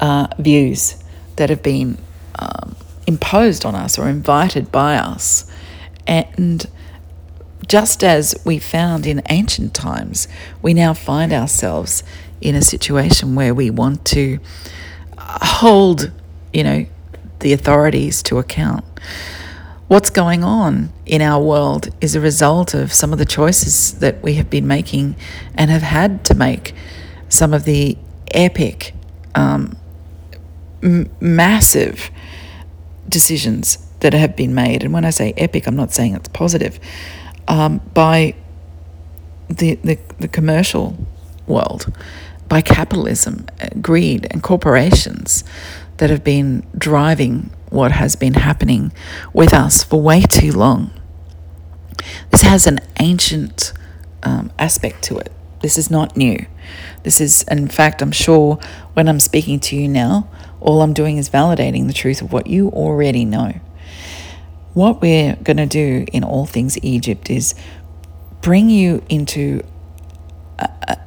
uh, 0.00 0.28
views 0.38 0.96
that 1.36 1.50
have 1.50 1.62
been 1.62 1.98
um, 2.38 2.76
imposed 3.06 3.64
on 3.64 3.74
us 3.74 3.98
or 3.98 4.08
invited 4.08 4.70
by 4.72 4.96
us. 4.96 5.50
And 6.06 6.66
just 7.66 8.04
as 8.04 8.34
we 8.44 8.58
found 8.58 9.06
in 9.06 9.22
ancient 9.30 9.74
times, 9.74 10.28
we 10.62 10.74
now 10.74 10.94
find 10.94 11.32
ourselves 11.32 12.02
in 12.40 12.54
a 12.54 12.62
situation 12.62 13.34
where 13.34 13.54
we 13.54 13.70
want 13.70 14.04
to 14.04 14.38
hold, 15.18 16.12
you 16.52 16.62
know, 16.62 16.86
the 17.40 17.52
authorities 17.52 18.22
to 18.24 18.38
account. 18.38 18.84
What's 19.94 20.10
going 20.10 20.42
on 20.42 20.92
in 21.06 21.22
our 21.22 21.40
world 21.40 21.88
is 22.00 22.16
a 22.16 22.20
result 22.20 22.74
of 22.74 22.92
some 22.92 23.12
of 23.12 23.20
the 23.20 23.24
choices 23.24 23.96
that 24.00 24.20
we 24.24 24.34
have 24.34 24.50
been 24.50 24.66
making 24.66 25.14
and 25.54 25.70
have 25.70 25.82
had 25.82 26.24
to 26.24 26.34
make. 26.34 26.74
Some 27.28 27.54
of 27.54 27.62
the 27.62 27.96
epic, 28.32 28.92
um, 29.36 29.76
m- 30.82 31.08
massive 31.20 32.10
decisions 33.08 33.78
that 34.00 34.14
have 34.14 34.34
been 34.34 34.52
made. 34.52 34.82
And 34.82 34.92
when 34.92 35.04
I 35.04 35.10
say 35.10 35.32
epic, 35.36 35.68
I'm 35.68 35.76
not 35.76 35.92
saying 35.92 36.16
it's 36.16 36.26
positive, 36.26 36.80
um, 37.46 37.80
by 37.94 38.34
the, 39.46 39.76
the, 39.76 39.96
the 40.18 40.26
commercial 40.26 40.96
world, 41.46 41.96
by 42.48 42.62
capitalism, 42.62 43.46
uh, 43.60 43.68
greed, 43.80 44.26
and 44.32 44.42
corporations 44.42 45.44
that 45.98 46.10
have 46.10 46.24
been 46.24 46.66
driving 46.76 47.52
what 47.74 47.92
has 47.92 48.16
been 48.16 48.34
happening 48.34 48.92
with 49.32 49.52
us 49.52 49.82
for 49.82 50.00
way 50.00 50.22
too 50.22 50.52
long. 50.52 50.90
This 52.30 52.42
has 52.42 52.66
an 52.66 52.80
ancient 53.00 53.72
um, 54.22 54.52
aspect 54.58 55.02
to 55.04 55.18
it. 55.18 55.32
This 55.60 55.78
is 55.78 55.90
not 55.90 56.16
new. 56.16 56.46
This 57.02 57.20
is, 57.20 57.42
in 57.50 57.68
fact, 57.68 58.02
I'm 58.02 58.12
sure 58.12 58.56
when 58.94 59.08
I'm 59.08 59.20
speaking 59.20 59.60
to 59.60 59.76
you 59.76 59.88
now, 59.88 60.28
all 60.60 60.82
I'm 60.82 60.92
doing 60.92 61.18
is 61.18 61.28
validating 61.28 61.86
the 61.86 61.92
truth 61.92 62.22
of 62.22 62.32
what 62.32 62.46
you 62.46 62.68
already 62.68 63.24
know. 63.24 63.60
What 64.72 65.00
we're 65.00 65.36
going 65.36 65.56
to 65.58 65.66
do 65.66 66.04
in 66.12 66.24
all 66.24 66.46
things 66.46 66.78
Egypt 66.82 67.30
is 67.30 67.54
bring 68.40 68.68
you 68.68 69.02
into 69.08 69.62
a, 70.58 70.68
a, 70.88 70.98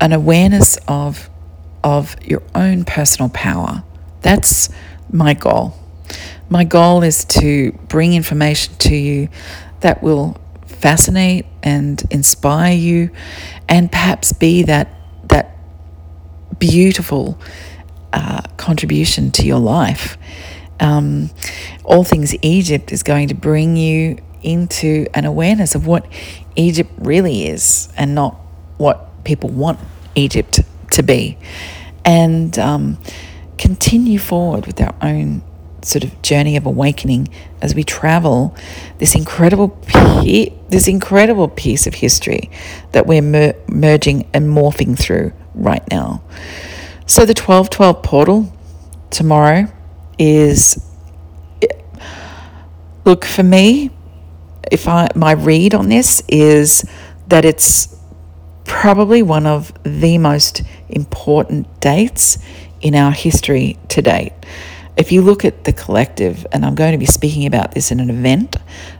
an 0.00 0.12
awareness 0.12 0.78
of 0.88 1.30
of 1.82 2.16
your 2.20 2.42
own 2.52 2.84
personal 2.84 3.28
power. 3.28 3.84
That's 4.26 4.70
my 5.12 5.34
goal. 5.34 5.72
My 6.48 6.64
goal 6.64 7.04
is 7.04 7.24
to 7.26 7.70
bring 7.86 8.12
information 8.12 8.74
to 8.78 8.96
you 8.96 9.28
that 9.82 10.02
will 10.02 10.36
fascinate 10.66 11.46
and 11.62 12.02
inspire 12.10 12.74
you 12.74 13.10
and 13.68 13.88
perhaps 13.92 14.32
be 14.32 14.64
that 14.64 14.88
that 15.28 15.56
beautiful 16.58 17.38
uh, 18.12 18.42
contribution 18.56 19.30
to 19.30 19.46
your 19.46 19.60
life. 19.60 20.18
Um, 20.80 21.30
all 21.84 22.02
things 22.02 22.34
Egypt 22.42 22.90
is 22.90 23.04
going 23.04 23.28
to 23.28 23.34
bring 23.36 23.76
you 23.76 24.18
into 24.42 25.06
an 25.14 25.24
awareness 25.24 25.76
of 25.76 25.86
what 25.86 26.04
Egypt 26.56 26.90
really 26.98 27.46
is 27.46 27.88
and 27.96 28.16
not 28.16 28.34
what 28.76 29.22
people 29.22 29.50
want 29.50 29.78
Egypt 30.16 30.62
to 30.90 31.04
be. 31.04 31.38
And 32.04 32.58
um, 32.58 32.98
continue 33.58 34.18
forward 34.18 34.66
with 34.66 34.80
our 34.80 34.94
own 35.02 35.42
sort 35.82 36.02
of 36.02 36.20
journey 36.22 36.56
of 36.56 36.66
awakening 36.66 37.28
as 37.62 37.74
we 37.74 37.84
travel 37.84 38.54
this 38.98 39.14
incredible 39.14 39.78
this 40.68 40.88
incredible 40.88 41.48
piece 41.48 41.86
of 41.86 41.94
history 41.94 42.50
that 42.92 43.06
we're 43.06 43.22
mer- 43.22 43.54
merging 43.68 44.28
and 44.32 44.48
morphing 44.48 44.98
through 44.98 45.32
right 45.54 45.88
now. 45.90 46.22
So 47.06 47.20
the 47.20 47.34
1212 47.34 48.02
portal 48.02 48.52
tomorrow 49.10 49.68
is 50.18 50.84
look 53.04 53.24
for 53.24 53.44
me 53.44 53.90
if 54.72 54.88
I 54.88 55.08
my 55.14 55.32
read 55.32 55.74
on 55.74 55.88
this 55.88 56.22
is 56.28 56.84
that 57.28 57.44
it's 57.44 57.96
probably 58.64 59.22
one 59.22 59.46
of 59.46 59.72
the 59.84 60.18
most 60.18 60.62
important 60.88 61.80
dates 61.80 62.38
in 62.80 62.94
our 62.94 63.12
history 63.12 63.78
to 63.88 64.02
date. 64.02 64.32
If 64.96 65.12
you 65.12 65.20
look 65.22 65.44
at 65.44 65.64
the 65.64 65.72
collective, 65.72 66.46
and 66.52 66.64
I'm 66.64 66.74
going 66.74 66.92
to 66.92 66.98
be 66.98 67.06
speaking 67.06 67.46
about 67.46 67.72
this 67.72 67.90
in 67.90 68.00
an 68.00 68.08
event 68.08 68.56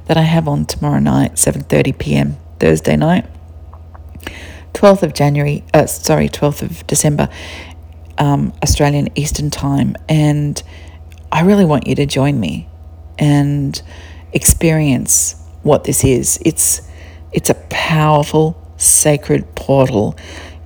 that 0.06 0.16
I 0.16 0.22
have 0.22 0.46
on 0.46 0.66
tomorrow 0.66 0.98
night, 0.98 1.34
7:30 1.34 1.98
p.m. 1.98 2.36
Thursday 2.60 2.96
night, 2.96 3.26
12th 4.74 5.02
of 5.02 5.14
January, 5.14 5.64
uh, 5.72 5.86
sorry, 5.86 6.28
12th 6.28 6.62
of 6.62 6.86
December, 6.86 7.28
um, 8.18 8.52
Australian 8.62 9.08
Eastern 9.18 9.50
Time, 9.50 9.96
and 10.08 10.62
I 11.32 11.42
really 11.42 11.64
want 11.64 11.86
you 11.86 11.94
to 11.94 12.06
join 12.06 12.38
me 12.38 12.68
and 13.18 13.80
experience 14.32 15.42
what 15.62 15.84
this 15.84 16.04
is. 16.04 16.38
It's 16.44 16.82
it's 17.32 17.50
a 17.50 17.54
powerful 17.70 18.56
sacred 18.76 19.54
portal 19.54 20.16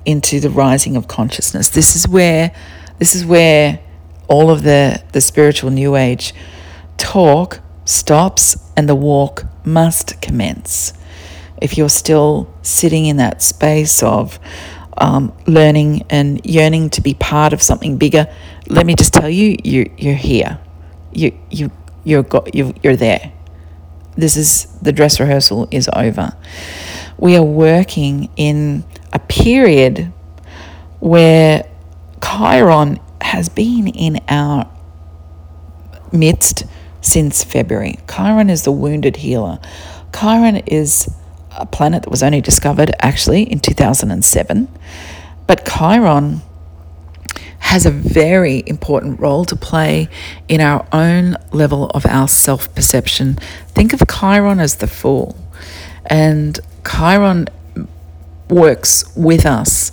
into 0.05 0.41
the 0.41 0.51
rising 0.51 0.97
of 0.97 1.09
consciousness. 1.09 1.69
This 1.69 1.95
is 1.95 2.09
where 2.09 2.53
this 3.01 3.17
is 3.17 3.27
where 3.27 3.81
all 4.29 4.49
of 4.51 4.63
the, 4.63 5.03
the 5.11 5.21
spiritual 5.21 5.71
new 5.71 5.97
age 5.97 6.33
talk 6.97 7.59
stops 7.85 8.57
and 8.77 8.89
the 8.89 8.95
walk 8.95 9.45
must 9.65 10.23
commence. 10.23 10.93
If 11.61 11.77
you're 11.77 11.89
still 11.89 12.55
sitting 12.63 13.07
in 13.07 13.17
that 13.17 13.43
space 13.43 14.05
of 14.05 14.39
um, 14.97 15.33
learning 15.49 16.07
and 16.09 16.41
yearning 16.47 16.91
to 16.91 17.01
be 17.01 17.15
part 17.15 17.53
of 17.53 17.61
something 17.61 17.99
bigger, 17.99 18.33
let 18.69 18.87
me 18.87 18.95
just 18.95 19.13
tell 19.13 19.29
you, 19.29 19.57
you 19.65 19.91
you're 19.99 20.15
here. 20.15 20.61
You 21.13 21.37
you 21.51 21.73
you're 22.05 22.23
got 22.23 22.55
you 22.55 22.73
you're 22.85 22.97
there. 22.97 23.33
This 24.17 24.37
is 24.37 24.67
the 24.81 24.93
dress 24.93 25.19
rehearsal 25.19 25.67
is 25.73 25.91
over 25.93 26.37
we 27.21 27.37
are 27.37 27.43
working 27.43 28.31
in 28.37 28.83
a 29.13 29.19
period 29.19 30.11
where 31.01 31.69
Chiron 32.23 33.01
has 33.21 33.49
been 33.49 33.89
in 33.89 34.21
our 34.29 34.71
midst 36.13 36.65
since 37.01 37.45
February. 37.45 37.99
Chiron 38.09 38.51
is 38.51 38.65
the 38.65 38.73
wounded 38.73 39.17
healer. 39.17 39.59
Chiron 40.15 40.57
is 40.67 41.13
a 41.57 41.67
planet 41.67 42.03
that 42.03 42.11
was 42.11 42.23
only 42.23 42.41
discovered 42.41 42.93
actually 43.01 43.43
in 43.43 43.61
2007, 43.61 44.69
but 45.47 45.67
Chiron 45.67 46.43
has 47.61 47.87
a 47.87 47.91
very 47.91 48.65
important 48.67 49.21
role 49.21 49.45
to 49.45 49.55
play 49.55 50.09
in 50.49 50.61
our 50.61 50.87
own 50.93 51.37
level 51.53 51.87
of 51.91 52.05
our 52.07 52.27
self 52.27 52.75
perception. 52.75 53.35
Think 53.69 53.93
of 53.93 54.03
Chiron 54.09 54.59
as 54.59 54.77
the 54.77 54.87
fool. 54.87 55.37
And 56.07 56.59
Chiron 56.85 57.47
works 58.49 59.15
with 59.15 59.47
us 59.47 59.93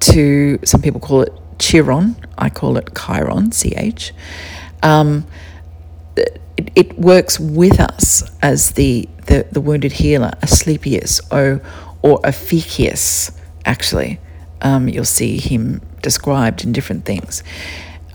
to, 0.00 0.58
some 0.64 0.82
people 0.82 1.00
call 1.00 1.22
it 1.22 1.32
Chiron, 1.62 2.16
I 2.36 2.50
call 2.50 2.76
it 2.76 2.90
Chiron, 2.94 3.52
C 3.52 3.72
H. 3.76 4.12
Um, 4.82 5.24
it, 6.16 6.70
it, 6.74 6.98
works 6.98 7.38
with 7.38 7.78
us 7.78 8.28
as 8.42 8.72
the, 8.72 9.08
the, 9.26 9.46
the 9.52 9.60
wounded 9.60 9.92
healer, 9.92 10.32
Asclepius, 10.42 11.20
or, 11.30 11.62
or 12.02 12.20
Ophiuchus, 12.24 13.30
actually. 13.64 14.18
Um, 14.60 14.88
you'll 14.88 15.04
see 15.04 15.38
him 15.38 15.80
described 16.02 16.64
in 16.64 16.72
different 16.72 17.04
things. 17.04 17.44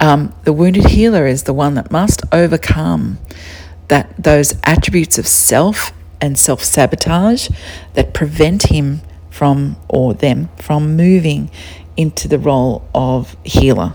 Um, 0.02 0.34
the 0.44 0.54
wounded 0.54 0.88
healer 0.88 1.26
is 1.26 1.44
the 1.44 1.54
one 1.54 1.76
that 1.76 1.90
must 1.90 2.22
overcome 2.34 3.18
that 3.88 4.14
those 4.22 4.56
attributes 4.64 5.18
of 5.18 5.26
self 5.26 5.94
and 6.20 6.38
self 6.38 6.64
sabotage 6.64 7.50
that 7.94 8.14
prevent 8.14 8.64
him 8.64 9.02
from, 9.30 9.78
or 9.88 10.14
them, 10.14 10.50
from 10.58 10.98
moving 10.98 11.50
into 11.98 12.28
the 12.28 12.40
role 12.40 12.88
of 12.94 13.36
healer. 13.44 13.94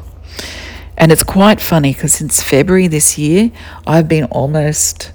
And 0.96 1.10
it's 1.10 1.22
quite 1.22 1.60
funny 1.60 1.92
because 1.92 2.12
since 2.12 2.42
February 2.42 2.86
this 2.86 3.16
year, 3.16 3.50
I've 3.86 4.08
been 4.08 4.24
almost. 4.24 5.12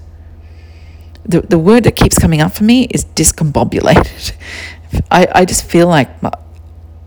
The, 1.24 1.42
the 1.42 1.58
word 1.58 1.84
that 1.84 1.94
keeps 1.94 2.18
coming 2.18 2.40
up 2.40 2.52
for 2.52 2.64
me 2.64 2.84
is 2.84 3.04
discombobulated. 3.04 4.32
I, 5.10 5.28
I 5.34 5.44
just 5.44 5.64
feel 5.64 5.86
like 5.86 6.22
my, 6.22 6.32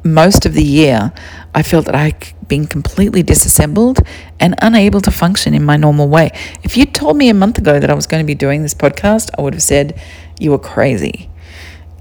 most 0.03 0.45
of 0.45 0.53
the 0.53 0.63
year, 0.63 1.11
I 1.53 1.63
felt 1.63 1.85
that 1.85 1.95
I'd 1.95 2.33
been 2.47 2.67
completely 2.67 3.23
disassembled 3.23 3.99
and 4.39 4.55
unable 4.61 5.01
to 5.01 5.11
function 5.11 5.53
in 5.53 5.63
my 5.63 5.77
normal 5.77 6.07
way. 6.07 6.31
If 6.63 6.77
you'd 6.77 6.93
told 6.93 7.17
me 7.17 7.29
a 7.29 7.33
month 7.33 7.57
ago 7.57 7.79
that 7.79 7.89
I 7.89 7.93
was 7.93 8.07
going 8.07 8.23
to 8.23 8.27
be 8.27 8.35
doing 8.35 8.61
this 8.61 8.73
podcast, 8.73 9.31
I 9.37 9.41
would 9.41 9.53
have 9.53 9.63
said, 9.63 9.99
You 10.39 10.51
were 10.51 10.59
crazy. 10.59 11.29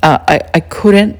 Uh, 0.02 0.18
I, 0.26 0.40
I 0.54 0.60
couldn't 0.60 1.18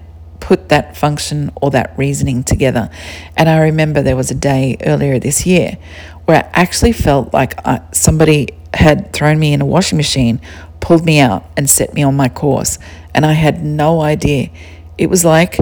put 0.51 0.69
that 0.69 0.97
function 0.97 1.53
or 1.63 1.71
that 1.71 1.97
reasoning 1.97 2.43
together. 2.43 2.91
And 3.37 3.49
I 3.49 3.59
remember 3.59 4.03
there 4.03 4.17
was 4.17 4.33
a 4.33 4.35
day 4.35 4.77
earlier 4.85 5.21
this 5.21 5.47
year 5.47 5.79
where 6.25 6.39
I 6.43 6.61
actually 6.63 6.91
felt 6.91 7.33
like 7.33 7.55
I, 7.65 7.83
somebody 7.93 8.49
had 8.75 9.13
thrown 9.13 9.39
me 9.39 9.53
in 9.53 9.61
a 9.61 9.65
washing 9.65 9.97
machine, 9.97 10.41
pulled 10.81 11.05
me 11.05 11.21
out, 11.21 11.49
and 11.57 11.71
set 11.71 11.95
me 11.95 12.03
on 12.03 12.17
my 12.17 12.29
course. 12.29 12.81
And 13.15 13.25
I 13.25 13.35
had 13.35 13.63
no 13.63 14.01
idea. 14.01 14.51
It 14.99 15.09
was 15.09 15.25
like, 15.25 15.57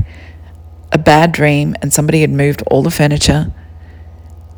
a 0.91 0.97
bad 0.97 1.33
dream 1.33 1.77
and 1.83 1.93
somebody 1.93 2.23
had 2.23 2.31
moved 2.31 2.63
all 2.71 2.83
the 2.83 2.91
furniture 2.91 3.53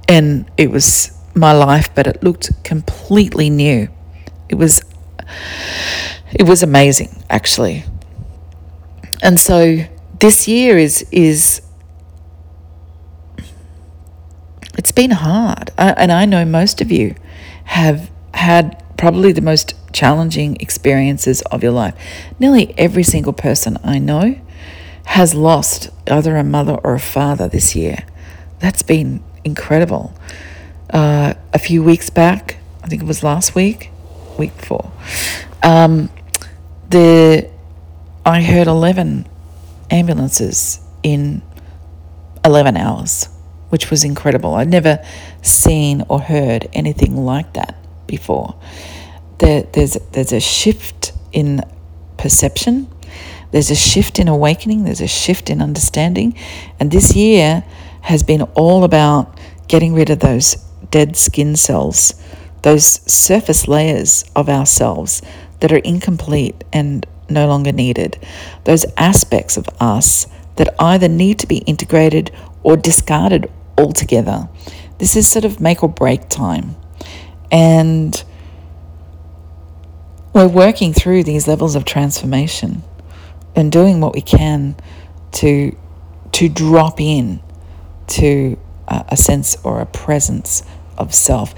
and 0.07 0.49
it 0.57 0.71
was 0.71 1.11
my 1.35 1.53
life 1.53 1.93
but 1.93 2.07
it 2.07 2.23
looked 2.23 2.62
completely 2.62 3.51
new 3.51 3.88
it 4.49 4.55
was 4.55 4.81
it 6.33 6.45
was 6.45 6.62
amazing 6.62 7.11
actually 7.29 7.83
and 9.25 9.40
so 9.40 9.85
this 10.20 10.46
year 10.46 10.78
is 10.78 11.04
is 11.11 11.62
it's 14.78 14.92
been 14.92 15.11
hard 15.11 15.70
I, 15.76 15.90
and 15.90 16.12
i 16.12 16.24
know 16.24 16.44
most 16.44 16.80
of 16.80 16.90
you 16.92 17.14
have 17.64 18.11
had 18.35 18.83
probably 18.96 19.33
the 19.33 19.40
most 19.40 19.74
challenging 19.92 20.56
experiences 20.61 21.42
of 21.42 21.62
your 21.62 21.72
life 21.72 21.94
nearly 22.38 22.74
every 22.78 23.02
single 23.02 23.33
person 23.33 23.78
i 23.83 23.98
know 23.98 24.40
has 25.11 25.35
lost 25.35 25.90
either 26.09 26.37
a 26.37 26.44
mother 26.44 26.78
or 26.85 26.94
a 26.94 27.00
father 27.00 27.48
this 27.48 27.74
year. 27.74 28.04
That's 28.61 28.83
been 28.83 29.24
incredible. 29.42 30.14
Uh, 30.88 31.35
a 31.52 31.59
few 31.59 31.83
weeks 31.83 32.11
back, 32.11 32.59
I 32.85 32.87
think 32.87 33.02
it 33.02 33.06
was 33.06 33.24
last 33.24 33.56
week, 33.56 33.90
week 34.38 34.56
before, 34.56 34.92
um, 35.64 36.11
the 36.88 37.50
I 38.24 38.42
heard 38.42 38.68
11 38.68 39.26
ambulances 39.90 40.81
in 41.03 41.42
11 42.44 42.76
hours, 42.76 43.29
which 43.70 43.90
was 43.90 44.05
incredible. 44.05 44.55
I'd 44.55 44.68
never 44.68 45.05
seen 45.42 46.05
or 46.09 46.20
heard 46.20 46.68
anything 46.72 47.16
like 47.16 47.55
that 47.55 47.76
before. 48.07 48.61
There, 49.38 49.62
there's, 49.62 49.94
there's 50.12 50.33
a 50.33 50.40
shift 50.40 51.12
in 51.33 51.62
perception 52.16 52.88
there's 53.50 53.70
a 53.70 53.74
shift 53.74 54.18
in 54.18 54.29
awakening, 54.29 54.85
there's 54.85 55.00
a 55.00 55.09
shift 55.09 55.50
in 55.50 55.61
understanding. 55.61 56.37
And 56.79 56.90
this 56.90 57.14
year 57.16 57.64
has 58.03 58.22
been 58.22 58.42
all 58.55 58.85
about 58.85 59.38
getting 59.68 59.92
rid 59.92 60.11
of 60.11 60.20
those 60.20 60.55
dead 60.90 61.16
skin 61.16 61.57
cells, 61.57 62.14
those 62.62 62.85
surface 63.11 63.66
layers 63.66 64.24
of 64.37 64.48
ourselves 64.48 65.22
that 65.61 65.72
are 65.72 65.79
incomplete 65.79 66.64
and 66.72 67.07
no 67.31 67.47
longer 67.47 67.73
needed, 67.73 68.19
those 68.64 68.85
aspects 68.97 69.57
of 69.57 69.69
us 69.81 70.27
that 70.57 70.75
either 70.79 71.09
need 71.09 71.38
to 71.38 71.47
be 71.47 71.59
integrated 71.59 72.31
or 72.62 72.77
discarded 72.77 73.51
altogether. 73.79 74.49
This 74.99 75.16
is 75.16 75.27
sort 75.27 75.45
of 75.45 75.61
make 75.61 75.83
or 75.83 75.88
break 75.88 76.29
time. 76.29 76.77
And 77.51 78.23
we're 80.33 80.49
working 80.49 80.93
through 80.93 81.25
these 81.25 81.49
levels 81.49 81.75
of 81.75 81.85
transformation 81.85 82.83
and 83.57 83.73
doing 83.73 84.01
what 84.01 84.14
we 84.14 84.21
can 84.21 84.77
to 85.33 85.77
to 86.33 86.49
drop 86.49 87.01
in 87.01 87.40
to 88.07 88.57
a, 88.87 89.05
a 89.09 89.16
sense 89.16 89.57
or 89.64 89.81
a 89.81 89.87
presence 89.87 90.62
of 90.97 91.12
self. 91.12 91.55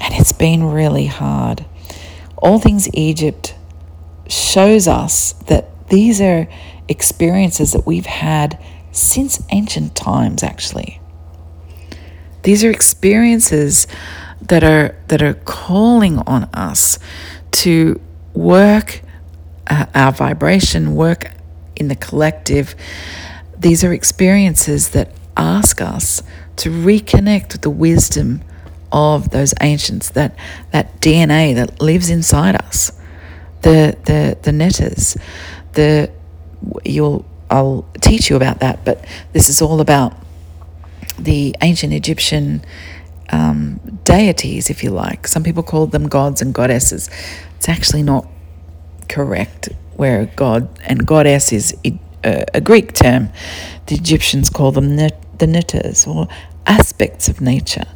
And 0.00 0.12
it's 0.14 0.32
been 0.32 0.64
really 0.64 1.06
hard. 1.06 1.64
All 2.36 2.58
Things 2.58 2.88
Egypt 2.92 3.54
shows 4.28 4.88
us 4.88 5.32
that 5.48 5.88
these 5.88 6.20
are 6.20 6.48
experiences 6.88 7.72
that 7.72 7.86
we've 7.86 8.06
had 8.06 8.58
since 8.92 9.42
ancient 9.50 9.94
times, 9.94 10.42
actually. 10.42 11.00
These 12.42 12.62
are 12.62 12.70
experiences 12.70 13.86
that 14.42 14.62
are 14.62 14.96
that 15.08 15.22
are 15.22 15.34
calling 15.34 16.18
on 16.20 16.44
us 16.52 16.98
to 17.50 18.00
work 18.34 19.02
uh, 19.66 19.86
our 19.94 20.12
vibration, 20.12 20.94
work 20.94 21.32
in 21.76 21.88
the 21.88 21.96
collective. 21.96 22.74
These 23.58 23.82
are 23.82 23.92
experiences 23.92 24.90
that 24.90 25.10
ask 25.36 25.80
us 25.80 26.22
to 26.56 26.70
reconnect 26.70 27.52
with 27.52 27.62
the 27.62 27.70
wisdom 27.70 28.42
of 28.92 29.30
those 29.30 29.54
ancients, 29.60 30.10
that 30.10 30.36
that 30.70 31.00
DNA 31.00 31.54
that 31.54 31.80
lives 31.80 32.10
inside 32.10 32.56
us, 32.56 32.92
the 33.64 33.96
the 34.04 34.38
the 34.42 34.52
neters, 34.52 35.16
the 35.72 36.10
you'll 36.84 37.24
I'll 37.50 37.84
teach 38.00 38.30
you 38.30 38.36
about 38.36 38.60
that, 38.60 38.84
but 38.84 39.04
this 39.32 39.48
is 39.48 39.60
all 39.62 39.80
about 39.80 40.14
the 41.18 41.56
ancient 41.62 41.92
Egyptian 41.92 42.64
um, 43.30 43.80
deities, 44.04 44.70
if 44.70 44.84
you 44.84 44.90
like. 44.90 45.26
Some 45.26 45.42
people 45.42 45.62
call 45.62 45.86
them 45.86 46.08
gods 46.08 46.42
and 46.42 46.52
goddesses. 46.52 47.08
It's 47.56 47.68
actually 47.68 48.02
not 48.02 48.26
correct, 49.08 49.70
where 49.96 50.26
god 50.36 50.68
and 50.84 51.06
goddess 51.06 51.52
is 51.52 51.74
a 52.22 52.60
Greek 52.60 52.92
term. 52.92 53.30
The 53.86 53.94
Egyptians 53.94 54.50
call 54.50 54.72
them 54.72 54.96
the 54.96 55.46
neters 55.46 56.06
or 56.06 56.28
aspects 56.66 57.28
of 57.28 57.40
nature. 57.40 57.86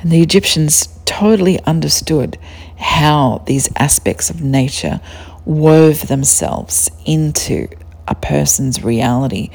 And 0.00 0.10
the 0.10 0.20
Egyptians 0.20 0.88
totally 1.04 1.60
understood 1.64 2.38
how 2.82 3.42
these 3.46 3.70
aspects 3.76 4.28
of 4.28 4.42
nature 4.42 5.00
wove 5.44 6.08
themselves 6.08 6.90
into 7.06 7.68
a 8.08 8.14
person's 8.14 8.82
reality, 8.82 9.50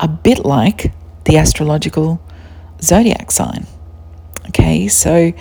a 0.00 0.08
bit 0.08 0.44
like 0.44 0.92
the 1.24 1.36
astrological 1.36 2.20
zodiac 2.82 3.30
sign. 3.30 3.66
Okay, 4.48 4.88
so 4.88 5.32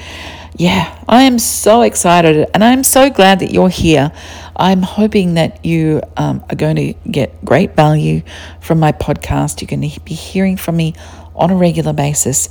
yeah, 0.56 1.04
I 1.08 1.23
am 1.23 1.39
so 1.39 1.82
excited 1.82 2.49
and 2.54 2.63
I'm 2.63 2.84
so 2.84 3.10
glad 3.10 3.39
that 3.39 3.52
you're 3.52 3.69
here. 3.69 4.12
I'm 4.56 4.82
hoping 4.82 5.36
that 5.36 5.65
you 5.65 6.02
um, 6.17 6.43
are 6.49 6.56
going 6.56 6.75
to 6.75 6.93
get 7.10 7.43
great 7.45 7.75
value 7.75 8.23
from 8.60 8.80
my 8.80 8.91
podcast. 8.91 9.62
You're 9.62 9.69
going 9.69 9.89
to 9.89 9.99
be 10.02 10.13
hearing 10.13 10.58
from 10.58 10.75
me 10.75 10.95
on 11.34 11.49
a 11.49 11.56
regular 11.56 11.93
basis. 11.93 12.49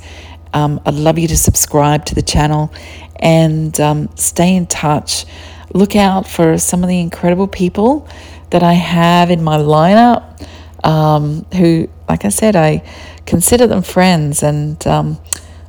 Um, 0.53 0.81
I'd 0.85 0.95
love 0.95 1.19
you 1.19 1.27
to 1.27 1.37
subscribe 1.37 2.05
to 2.05 2.15
the 2.15 2.21
channel 2.21 2.73
and 3.17 3.79
um, 3.79 4.09
stay 4.15 4.55
in 4.55 4.65
touch. 4.67 5.25
Look 5.73 5.95
out 5.95 6.27
for 6.27 6.57
some 6.57 6.83
of 6.83 6.89
the 6.89 6.99
incredible 6.99 7.47
people 7.47 8.07
that 8.49 8.63
I 8.63 8.73
have 8.73 9.29
in 9.29 9.43
my 9.43 9.57
lineup 9.57 10.47
um, 10.83 11.45
who, 11.53 11.89
like 12.07 12.25
I 12.25 12.29
said, 12.29 12.55
I 12.55 12.83
consider 13.25 13.67
them 13.67 13.83
friends. 13.83 14.41
And 14.41 14.85
um, 14.87 15.19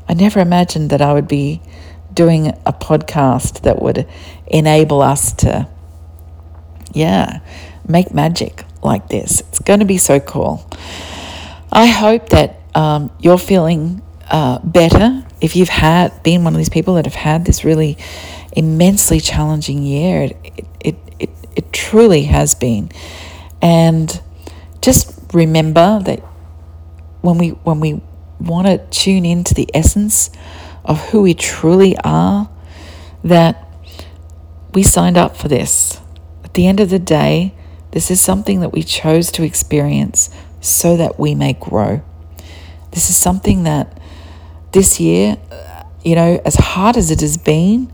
I 0.08 0.14
never 0.14 0.40
imagined 0.40 0.90
that 0.90 1.02
I 1.02 1.12
would 1.12 1.28
be 1.28 1.60
doing 2.14 2.48
a 2.48 2.72
podcast 2.72 3.62
that 3.62 3.80
would 3.80 4.08
enable 4.46 5.02
us 5.02 5.32
to, 5.34 5.68
yeah, 6.92 7.40
make 7.86 8.14
magic 8.14 8.64
like 8.82 9.08
this. 9.08 9.40
It's 9.40 9.58
going 9.58 9.80
to 9.80 9.86
be 9.86 9.98
so 9.98 10.20
cool. 10.20 10.66
I 11.70 11.86
hope 11.86 12.30
that 12.30 12.60
um, 12.74 13.10
you're 13.20 13.38
feeling 13.38 14.02
uh, 14.30 14.58
better 14.60 15.24
if 15.40 15.56
you've 15.56 15.68
had 15.68 16.22
been 16.22 16.44
one 16.44 16.54
of 16.54 16.58
these 16.58 16.68
people 16.68 16.94
that 16.94 17.04
have 17.04 17.14
had 17.14 17.44
this 17.44 17.64
really 17.64 17.98
immensely 18.52 19.20
challenging 19.20 19.82
year. 19.82 20.22
It, 20.22 20.66
it, 20.80 20.96
it, 21.18 21.30
it 21.56 21.72
truly 21.72 22.24
has 22.24 22.54
been. 22.54 22.90
And 23.60 24.20
just 24.80 25.18
remember 25.32 26.00
that 26.04 26.20
when 27.20 27.38
we 27.38 27.50
when 27.50 27.80
we 27.80 28.00
want 28.38 28.66
to 28.66 28.78
tune 28.86 29.26
into 29.26 29.52
the 29.52 29.68
essence 29.74 30.30
of 30.84 31.10
who 31.10 31.22
we 31.22 31.34
truly 31.34 31.96
are, 32.02 32.48
that 33.22 33.68
we 34.72 34.82
signed 34.82 35.18
up 35.18 35.36
for 35.36 35.48
this. 35.48 36.00
At 36.44 36.54
the 36.54 36.66
end 36.66 36.80
of 36.80 36.88
the 36.88 36.98
day, 36.98 37.54
this 37.90 38.10
is 38.10 38.20
something 38.20 38.60
that 38.60 38.72
we 38.72 38.82
chose 38.82 39.30
to 39.32 39.42
experience 39.42 40.30
so 40.60 40.96
that 40.96 41.18
we 41.18 41.34
may 41.34 41.52
grow. 41.52 42.02
This 42.92 43.10
is 43.10 43.16
something 43.16 43.64
that 43.64 43.99
this 44.72 45.00
year, 45.00 45.36
uh, 45.50 45.84
you 46.04 46.14
know, 46.14 46.40
as 46.44 46.54
hard 46.54 46.96
as 46.96 47.10
it 47.10 47.20
has 47.20 47.36
been, 47.36 47.92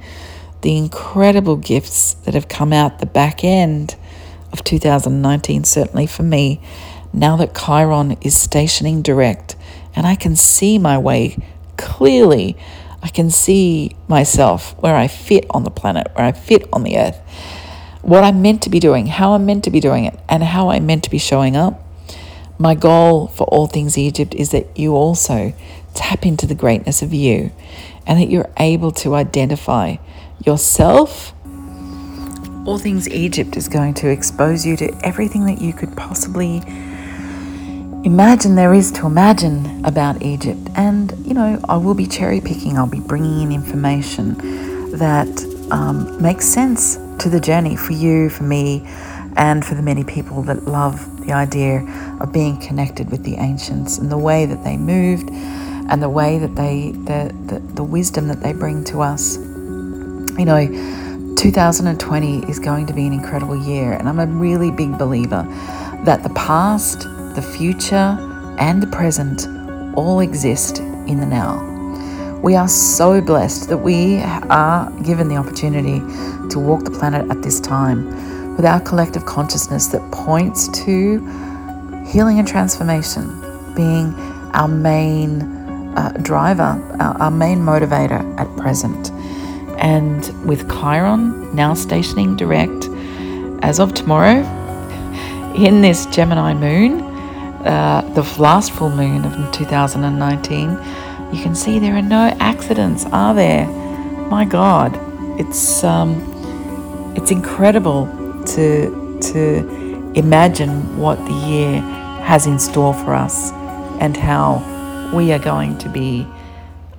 the 0.62 0.76
incredible 0.76 1.56
gifts 1.56 2.14
that 2.24 2.34
have 2.34 2.48
come 2.48 2.72
out 2.72 2.98
the 2.98 3.06
back 3.06 3.44
end 3.44 3.96
of 4.52 4.64
2019, 4.64 5.64
certainly 5.64 6.06
for 6.06 6.22
me, 6.22 6.60
now 7.12 7.36
that 7.36 7.54
Chiron 7.54 8.12
is 8.20 8.36
stationing 8.36 9.02
direct 9.02 9.56
and 9.94 10.06
I 10.06 10.14
can 10.14 10.36
see 10.36 10.78
my 10.78 10.98
way 10.98 11.38
clearly. 11.78 12.56
I 13.02 13.08
can 13.08 13.30
see 13.30 13.96
myself 14.08 14.76
where 14.82 14.94
I 14.94 15.08
fit 15.08 15.46
on 15.50 15.64
the 15.64 15.70
planet, 15.70 16.08
where 16.14 16.26
I 16.26 16.32
fit 16.32 16.68
on 16.72 16.82
the 16.82 16.98
earth, 16.98 17.18
what 18.02 18.22
I'm 18.22 18.42
meant 18.42 18.62
to 18.62 18.70
be 18.70 18.78
doing, 18.78 19.06
how 19.06 19.32
I'm 19.32 19.46
meant 19.46 19.64
to 19.64 19.70
be 19.70 19.80
doing 19.80 20.04
it, 20.04 20.18
and 20.28 20.42
how 20.42 20.70
I'm 20.70 20.86
meant 20.86 21.04
to 21.04 21.10
be 21.10 21.18
showing 21.18 21.56
up. 21.56 21.82
My 22.58 22.74
goal 22.74 23.28
for 23.28 23.44
all 23.44 23.66
things 23.66 23.98
Egypt 23.98 24.34
is 24.34 24.50
that 24.50 24.78
you 24.78 24.94
also 24.94 25.54
tap 25.96 26.24
into 26.24 26.46
the 26.46 26.54
greatness 26.54 27.02
of 27.02 27.12
you 27.12 27.50
and 28.06 28.20
that 28.20 28.30
you're 28.30 28.50
able 28.58 28.92
to 28.92 29.14
identify 29.14 29.96
yourself. 30.44 31.32
All 32.64 32.78
Things 32.78 33.08
Egypt 33.08 33.56
is 33.56 33.68
going 33.68 33.94
to 33.94 34.08
expose 34.08 34.64
you 34.64 34.76
to 34.76 34.94
everything 35.02 35.44
that 35.46 35.60
you 35.60 35.72
could 35.72 35.96
possibly 35.96 36.62
imagine 38.04 38.54
there 38.54 38.72
is 38.72 38.92
to 38.92 39.06
imagine 39.06 39.84
about 39.84 40.22
Egypt. 40.22 40.60
And, 40.76 41.12
you 41.26 41.34
know, 41.34 41.60
I 41.68 41.76
will 41.76 41.94
be 41.94 42.06
cherry 42.06 42.40
picking, 42.40 42.78
I'll 42.78 42.86
be 42.86 43.00
bringing 43.00 43.42
in 43.42 43.52
information 43.52 44.34
that 44.92 45.28
um, 45.72 46.20
makes 46.22 46.46
sense 46.46 46.96
to 47.18 47.28
the 47.28 47.40
journey 47.40 47.74
for 47.74 47.92
you, 47.92 48.30
for 48.30 48.44
me, 48.44 48.82
and 49.36 49.64
for 49.64 49.74
the 49.74 49.82
many 49.82 50.04
people 50.04 50.42
that 50.42 50.64
love 50.64 51.26
the 51.26 51.32
idea 51.32 51.80
of 52.20 52.32
being 52.32 52.58
connected 52.60 53.10
with 53.10 53.24
the 53.24 53.34
ancients 53.36 53.98
and 53.98 54.10
the 54.10 54.18
way 54.18 54.46
that 54.46 54.62
they 54.64 54.76
moved 54.76 55.28
and 55.88 56.02
the 56.02 56.08
way 56.08 56.38
that 56.38 56.54
they, 56.54 56.92
the, 56.92 57.34
the, 57.46 57.58
the 57.74 57.84
wisdom 57.84 58.28
that 58.28 58.40
they 58.40 58.52
bring 58.52 58.84
to 58.84 59.02
us. 59.02 59.36
You 59.36 60.44
know, 60.44 61.34
2020 61.36 62.50
is 62.50 62.58
going 62.58 62.86
to 62.86 62.92
be 62.92 63.06
an 63.06 63.12
incredible 63.12 63.56
year, 63.56 63.92
and 63.92 64.08
I'm 64.08 64.18
a 64.18 64.26
really 64.26 64.70
big 64.70 64.98
believer 64.98 65.42
that 66.04 66.22
the 66.22 66.30
past, 66.30 67.00
the 67.34 67.42
future, 67.56 68.16
and 68.58 68.82
the 68.82 68.86
present 68.86 69.46
all 69.96 70.20
exist 70.20 70.78
in 70.78 71.20
the 71.20 71.26
now. 71.26 71.62
We 72.42 72.54
are 72.54 72.68
so 72.68 73.20
blessed 73.20 73.68
that 73.68 73.78
we 73.78 74.18
are 74.18 74.90
given 75.02 75.28
the 75.28 75.36
opportunity 75.36 76.00
to 76.50 76.58
walk 76.58 76.84
the 76.84 76.90
planet 76.90 77.30
at 77.30 77.42
this 77.42 77.60
time 77.60 78.56
with 78.56 78.64
our 78.64 78.80
collective 78.80 79.26
consciousness 79.26 79.88
that 79.88 80.10
points 80.12 80.68
to 80.84 81.18
healing 82.06 82.38
and 82.38 82.46
transformation 82.46 83.26
being 83.74 84.14
our 84.54 84.68
main 84.68 85.55
uh, 85.96 86.10
driver, 86.22 86.80
our, 87.00 87.22
our 87.22 87.30
main 87.30 87.58
motivator 87.60 88.22
at 88.38 88.54
present. 88.56 89.10
And 89.78 90.46
with 90.46 90.68
Chiron 90.70 91.54
now 91.54 91.74
stationing 91.74 92.36
direct 92.36 92.88
as 93.62 93.80
of 93.80 93.94
tomorrow 93.94 94.40
in 95.56 95.80
this 95.80 96.06
Gemini 96.06 96.54
moon, 96.54 97.00
uh, 97.66 98.02
the 98.14 98.22
last 98.40 98.72
full 98.72 98.90
moon 98.90 99.24
of 99.24 99.52
2019, 99.52 100.70
you 101.34 101.42
can 101.42 101.54
see 101.54 101.78
there 101.78 101.96
are 101.96 102.02
no 102.02 102.36
accidents, 102.38 103.04
are 103.06 103.34
there? 103.34 103.66
My 104.28 104.44
God, 104.44 104.96
it's 105.40 105.82
um, 105.82 106.14
it's 107.16 107.30
incredible 107.30 108.06
to 108.54 109.18
to 109.32 110.12
imagine 110.14 110.96
what 110.96 111.18
the 111.26 111.32
year 111.32 111.80
has 112.22 112.46
in 112.46 112.58
store 112.58 112.94
for 112.94 113.14
us 113.14 113.52
and 114.00 114.16
how 114.16 114.75
we 115.12 115.32
are 115.32 115.38
going 115.38 115.78
to 115.78 115.88
be 115.88 116.26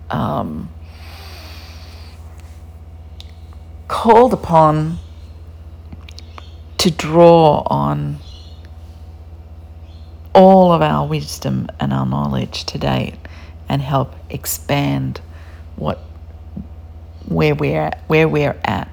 um, 0.09 0.69
called 3.87 4.33
upon 4.33 4.97
to 6.77 6.91
draw 6.91 7.63
on 7.67 8.17
all 10.33 10.71
of 10.71 10.81
our 10.81 11.07
wisdom 11.07 11.67
and 11.79 11.91
our 11.91 12.05
knowledge 12.05 12.63
to 12.65 12.77
date 12.77 13.15
and 13.67 13.81
help 13.81 14.13
expand 14.29 15.19
what 15.75 15.99
where 17.27 17.55
we're 17.55 17.81
at, 17.81 18.01
where 18.07 18.27
we're 18.27 18.57
at. 18.63 18.87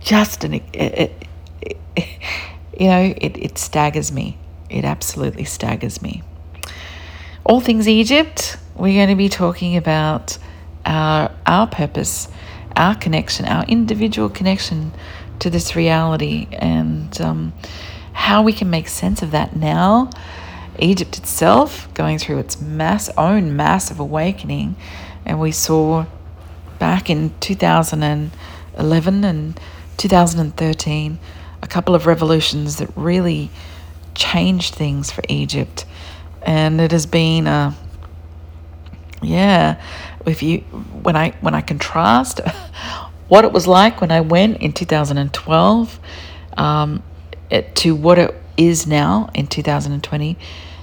Just 0.00 0.44
an 0.44 0.54
it, 0.54 0.62
it, 0.72 1.24
it, 1.62 1.76
you 2.78 2.86
know 2.86 3.14
it, 3.16 3.36
it 3.36 3.58
staggers 3.58 4.12
me. 4.12 4.36
It 4.70 4.84
absolutely 4.84 5.44
staggers 5.44 6.02
me. 6.02 6.22
All 7.48 7.60
things 7.60 7.88
Egypt. 7.88 8.58
We're 8.76 8.92
going 8.92 9.08
to 9.08 9.16
be 9.16 9.30
talking 9.30 9.78
about 9.78 10.36
our 10.84 11.30
our 11.46 11.66
purpose 11.66 12.28
our 12.76 12.94
connection, 12.94 13.46
our 13.46 13.64
individual 13.64 14.28
connection 14.28 14.92
to 15.38 15.48
this 15.48 15.74
reality, 15.74 16.46
and 16.52 17.18
um, 17.22 17.54
how 18.12 18.42
we 18.42 18.52
can 18.52 18.68
make 18.68 18.86
sense 18.86 19.22
of 19.22 19.30
that 19.30 19.56
now. 19.56 20.10
Egypt 20.78 21.16
itself 21.16 21.88
going 21.94 22.18
through 22.18 22.36
its 22.36 22.60
mass 22.60 23.08
own 23.16 23.56
massive 23.56 23.98
awakening, 23.98 24.76
and 25.24 25.40
we 25.40 25.50
saw 25.50 26.04
back 26.78 27.08
in 27.08 27.32
2011 27.40 29.24
and 29.24 29.60
2013, 29.96 31.18
a 31.62 31.66
couple 31.66 31.94
of 31.94 32.04
revolutions 32.04 32.76
that 32.76 32.90
really 32.94 33.50
changed 34.14 34.74
things 34.74 35.10
for 35.10 35.22
Egypt. 35.30 35.86
And 36.42 36.80
it 36.80 36.92
has 36.92 37.06
been 37.06 37.46
a 37.46 37.76
yeah, 39.22 39.80
if 40.26 40.42
you 40.42 40.58
when 41.02 41.16
I 41.16 41.30
when 41.40 41.54
I 41.54 41.60
contrast 41.60 42.40
what 43.28 43.44
it 43.44 43.52
was 43.52 43.66
like 43.66 44.00
when 44.00 44.10
I 44.10 44.20
went 44.20 44.58
in 44.58 44.72
2012 44.72 46.00
um, 46.56 47.02
it, 47.50 47.74
to 47.76 47.94
what 47.94 48.18
it 48.18 48.34
is 48.56 48.86
now 48.86 49.30
in 49.34 49.46
2020, 49.46 50.36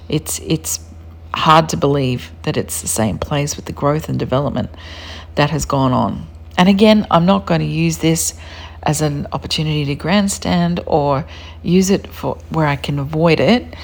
it's 0.10 0.40
it's 0.40 0.80
hard 1.34 1.70
to 1.70 1.78
believe 1.78 2.32
that 2.44 2.58
it's 2.58 2.82
the 2.82 2.88
same 2.88 3.20
place 3.20 3.56
with 3.56 3.66
the 3.66 3.74
growth 3.74 4.08
and 4.10 4.18
development 4.18 4.70
that 5.36 5.50
has 5.50 5.66
gone 5.66 5.92
on. 5.92 6.28
And 6.58 6.70
again, 6.70 7.06
I'm 7.12 7.26
not 7.26 7.46
going 7.46 7.60
to 7.60 7.66
use 7.66 7.98
this 7.98 8.34
as 8.84 9.02
an 9.02 9.28
opportunity 9.32 9.84
to 9.86 9.96
grandstand 9.96 10.80
or 10.86 11.26
use 11.62 11.90
it 11.90 12.08
for 12.08 12.36
where 12.50 12.68
I 12.68 12.78
can 12.78 13.00
avoid 13.00 13.40
it. 13.40 13.76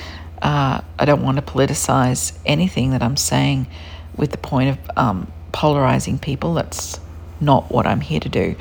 Uh, 0.41 0.81
I 0.97 1.05
don't 1.05 1.21
want 1.21 1.37
to 1.37 1.43
politicize 1.43 2.37
anything 2.45 2.91
that 2.91 3.03
I'm 3.03 3.17
saying 3.17 3.67
with 4.15 4.31
the 4.31 4.37
point 4.37 4.69
of 4.69 4.97
um, 4.97 5.31
polarizing 5.51 6.17
people. 6.19 6.53
That's 6.53 6.99
not 7.39 7.71
what 7.71 7.85
I'm 7.85 8.01
here 8.01 8.19
to 8.19 8.29
do. 8.29 8.55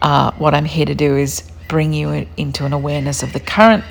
Uh, 0.00 0.32
what 0.32 0.54
I'm 0.54 0.64
here 0.64 0.86
to 0.86 0.94
do 0.94 1.16
is 1.16 1.42
bring 1.68 1.92
you 1.92 2.26
into 2.36 2.64
an 2.64 2.72
awareness 2.72 3.22
of 3.22 3.32
the 3.32 3.40
current 3.40 3.84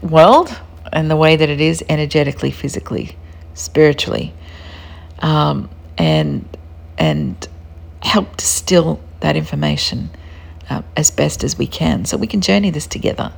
world 0.00 0.56
and 0.92 1.10
the 1.10 1.16
way 1.16 1.36
that 1.36 1.48
it 1.48 1.60
is 1.60 1.84
energetically, 1.88 2.50
physically, 2.50 3.16
spiritually, 3.54 4.32
um, 5.18 5.68
and 5.98 6.48
and 6.98 7.48
help 8.02 8.36
distill 8.36 9.00
that 9.20 9.36
information 9.36 10.10
uh, 10.70 10.82
as 10.96 11.10
best 11.10 11.42
as 11.44 11.58
we 11.58 11.66
can, 11.66 12.04
so 12.04 12.16
we 12.16 12.26
can 12.26 12.40
journey 12.40 12.70
this 12.70 12.86
together. 12.86 13.32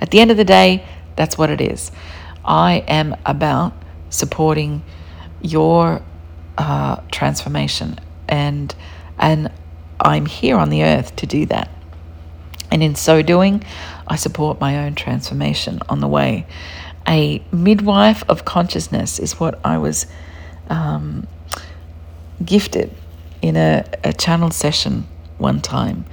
At 0.00 0.10
the 0.10 0.20
end 0.20 0.30
of 0.30 0.36
the 0.36 0.44
day, 0.44 0.86
that's 1.16 1.36
what 1.36 1.50
it 1.50 1.60
is. 1.60 1.90
I 2.44 2.84
am 2.86 3.16
about 3.26 3.72
supporting 4.10 4.82
your 5.40 6.02
uh, 6.58 7.00
transformation, 7.10 7.98
and 8.28 8.74
and 9.18 9.50
I'm 10.00 10.26
here 10.26 10.56
on 10.56 10.70
the 10.70 10.84
earth 10.84 11.16
to 11.16 11.26
do 11.26 11.46
that. 11.46 11.70
And 12.70 12.82
in 12.82 12.94
so 12.94 13.22
doing, 13.22 13.62
I 14.06 14.16
support 14.16 14.60
my 14.60 14.84
own 14.84 14.94
transformation 14.94 15.80
on 15.88 16.00
the 16.00 16.08
way. 16.08 16.46
A 17.08 17.42
midwife 17.52 18.24
of 18.28 18.44
consciousness 18.44 19.18
is 19.18 19.38
what 19.38 19.58
I 19.64 19.78
was 19.78 20.06
um, 20.68 21.26
gifted 22.44 22.92
in 23.40 23.56
a, 23.56 23.84
a 24.02 24.12
channel 24.12 24.50
session 24.50 25.06
one 25.38 25.60
time. 25.60 26.04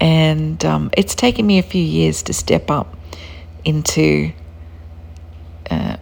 And 0.00 0.64
um, 0.64 0.90
it's 0.96 1.14
taken 1.14 1.46
me 1.46 1.58
a 1.58 1.62
few 1.62 1.82
years 1.82 2.22
to 2.24 2.32
step 2.32 2.70
up 2.70 2.96
into, 3.64 4.32
uh, 5.70 5.96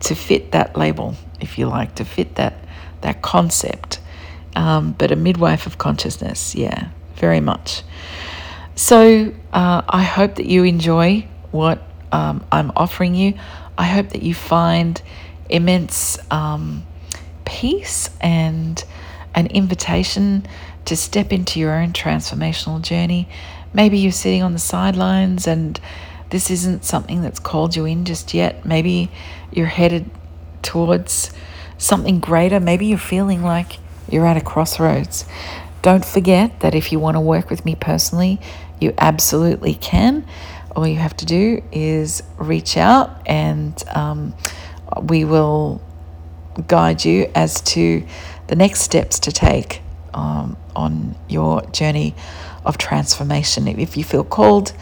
to 0.00 0.14
fit 0.14 0.52
that 0.52 0.76
label, 0.76 1.16
if 1.40 1.58
you 1.58 1.66
like, 1.66 1.94
to 1.96 2.04
fit 2.04 2.36
that, 2.36 2.54
that 3.00 3.22
concept. 3.22 4.00
Um, 4.56 4.92
but 4.92 5.10
a 5.10 5.16
midwife 5.16 5.66
of 5.66 5.78
consciousness, 5.78 6.54
yeah, 6.54 6.88
very 7.16 7.40
much. 7.40 7.82
So 8.76 9.32
uh, 9.52 9.82
I 9.88 10.02
hope 10.02 10.36
that 10.36 10.46
you 10.46 10.64
enjoy 10.64 11.26
what 11.50 11.82
um, 12.12 12.44
I'm 12.50 12.72
offering 12.76 13.14
you. 13.14 13.34
I 13.76 13.84
hope 13.84 14.10
that 14.10 14.22
you 14.22 14.34
find 14.34 15.00
immense 15.48 16.18
um, 16.30 16.84
peace 17.44 18.10
and 18.20 18.82
an 19.34 19.48
invitation 19.48 20.46
to 20.84 20.96
step 20.96 21.32
into 21.32 21.58
your 21.58 21.74
own 21.74 21.92
transformational 21.92 22.80
journey. 22.80 23.28
Maybe 23.72 23.98
you're 23.98 24.12
sitting 24.12 24.42
on 24.42 24.52
the 24.52 24.58
sidelines 24.58 25.46
and 25.46 25.80
this 26.34 26.50
isn't 26.50 26.84
something 26.84 27.22
that's 27.22 27.38
called 27.38 27.76
you 27.76 27.84
in 27.84 28.04
just 28.04 28.34
yet. 28.34 28.66
Maybe 28.66 29.08
you're 29.52 29.68
headed 29.68 30.10
towards 30.62 31.30
something 31.78 32.18
greater. 32.18 32.58
Maybe 32.58 32.86
you're 32.86 32.98
feeling 32.98 33.44
like 33.44 33.78
you're 34.10 34.26
at 34.26 34.36
a 34.36 34.40
crossroads. 34.40 35.26
Don't 35.82 36.04
forget 36.04 36.58
that 36.58 36.74
if 36.74 36.90
you 36.90 36.98
want 36.98 37.14
to 37.14 37.20
work 37.20 37.50
with 37.50 37.64
me 37.64 37.76
personally, 37.76 38.40
you 38.80 38.92
absolutely 38.98 39.74
can. 39.74 40.26
All 40.74 40.88
you 40.88 40.96
have 40.96 41.16
to 41.18 41.24
do 41.24 41.62
is 41.70 42.24
reach 42.36 42.76
out 42.76 43.22
and 43.28 43.80
um, 43.94 44.34
we 45.02 45.24
will 45.24 45.80
guide 46.66 47.04
you 47.04 47.30
as 47.36 47.60
to 47.60 48.04
the 48.48 48.56
next 48.56 48.80
steps 48.80 49.20
to 49.20 49.30
take 49.30 49.82
um, 50.12 50.56
on 50.74 51.14
your 51.28 51.62
journey 51.66 52.16
of 52.64 52.76
transformation. 52.76 53.68
If 53.68 53.96
you 53.96 54.02
feel 54.02 54.24
called 54.24 54.72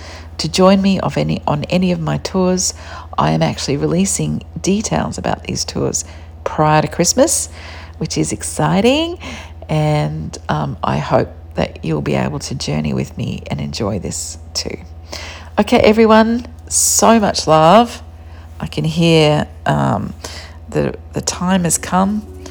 to 0.43 0.49
join 0.49 0.83
me 0.83 0.99
of 0.99 1.17
any 1.17 1.41
on 1.47 1.63
any 1.65 1.93
of 1.93 2.01
my 2.01 2.19
tours, 2.19 2.75
I 3.17 3.31
am 3.31 3.43
actually 3.43 3.77
releasing 3.77 4.43
details 4.61 5.17
about 5.17 5.45
these 5.45 5.65
tours 5.65 6.05
prior 6.43 6.83
to 6.83 6.89
Christmas, 6.89 7.49
which 7.99 8.19
is 8.19 8.33
exciting, 8.33 9.19
and 9.69 10.37
um, 10.49 10.77
I 10.83 10.99
hope 10.99 11.29
that 11.55 11.85
you'll 11.85 12.03
be 12.03 12.15
able 12.15 12.41
to 12.41 12.55
journey 12.57 12.93
with 12.93 13.17
me 13.17 13.43
and 13.51 13.61
enjoy 13.61 14.01
this 14.01 14.39
too. 14.53 14.79
Okay, 15.61 15.79
everyone, 15.79 16.47
so 16.69 17.21
much 17.21 17.47
love. 17.47 18.03
I 18.59 18.67
can 18.67 18.85
hear 18.85 19.47
um, 19.67 20.15
the, 20.69 20.99
the 21.13 21.21
time 21.21 21.65
has 21.65 21.79
come. 21.79 22.45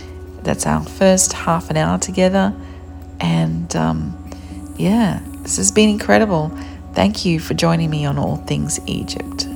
That's 0.43 0.65
our 0.65 0.83
first 0.83 1.33
half 1.33 1.69
an 1.69 1.77
hour 1.77 1.97
together. 1.97 2.53
And 3.19 3.75
um, 3.75 4.29
yeah, 4.77 5.21
this 5.41 5.57
has 5.57 5.71
been 5.71 5.89
incredible. 5.89 6.55
Thank 6.93 7.25
you 7.25 7.39
for 7.39 7.53
joining 7.53 7.89
me 7.89 8.05
on 8.05 8.17
All 8.17 8.37
Things 8.37 8.79
Egypt. 8.85 9.50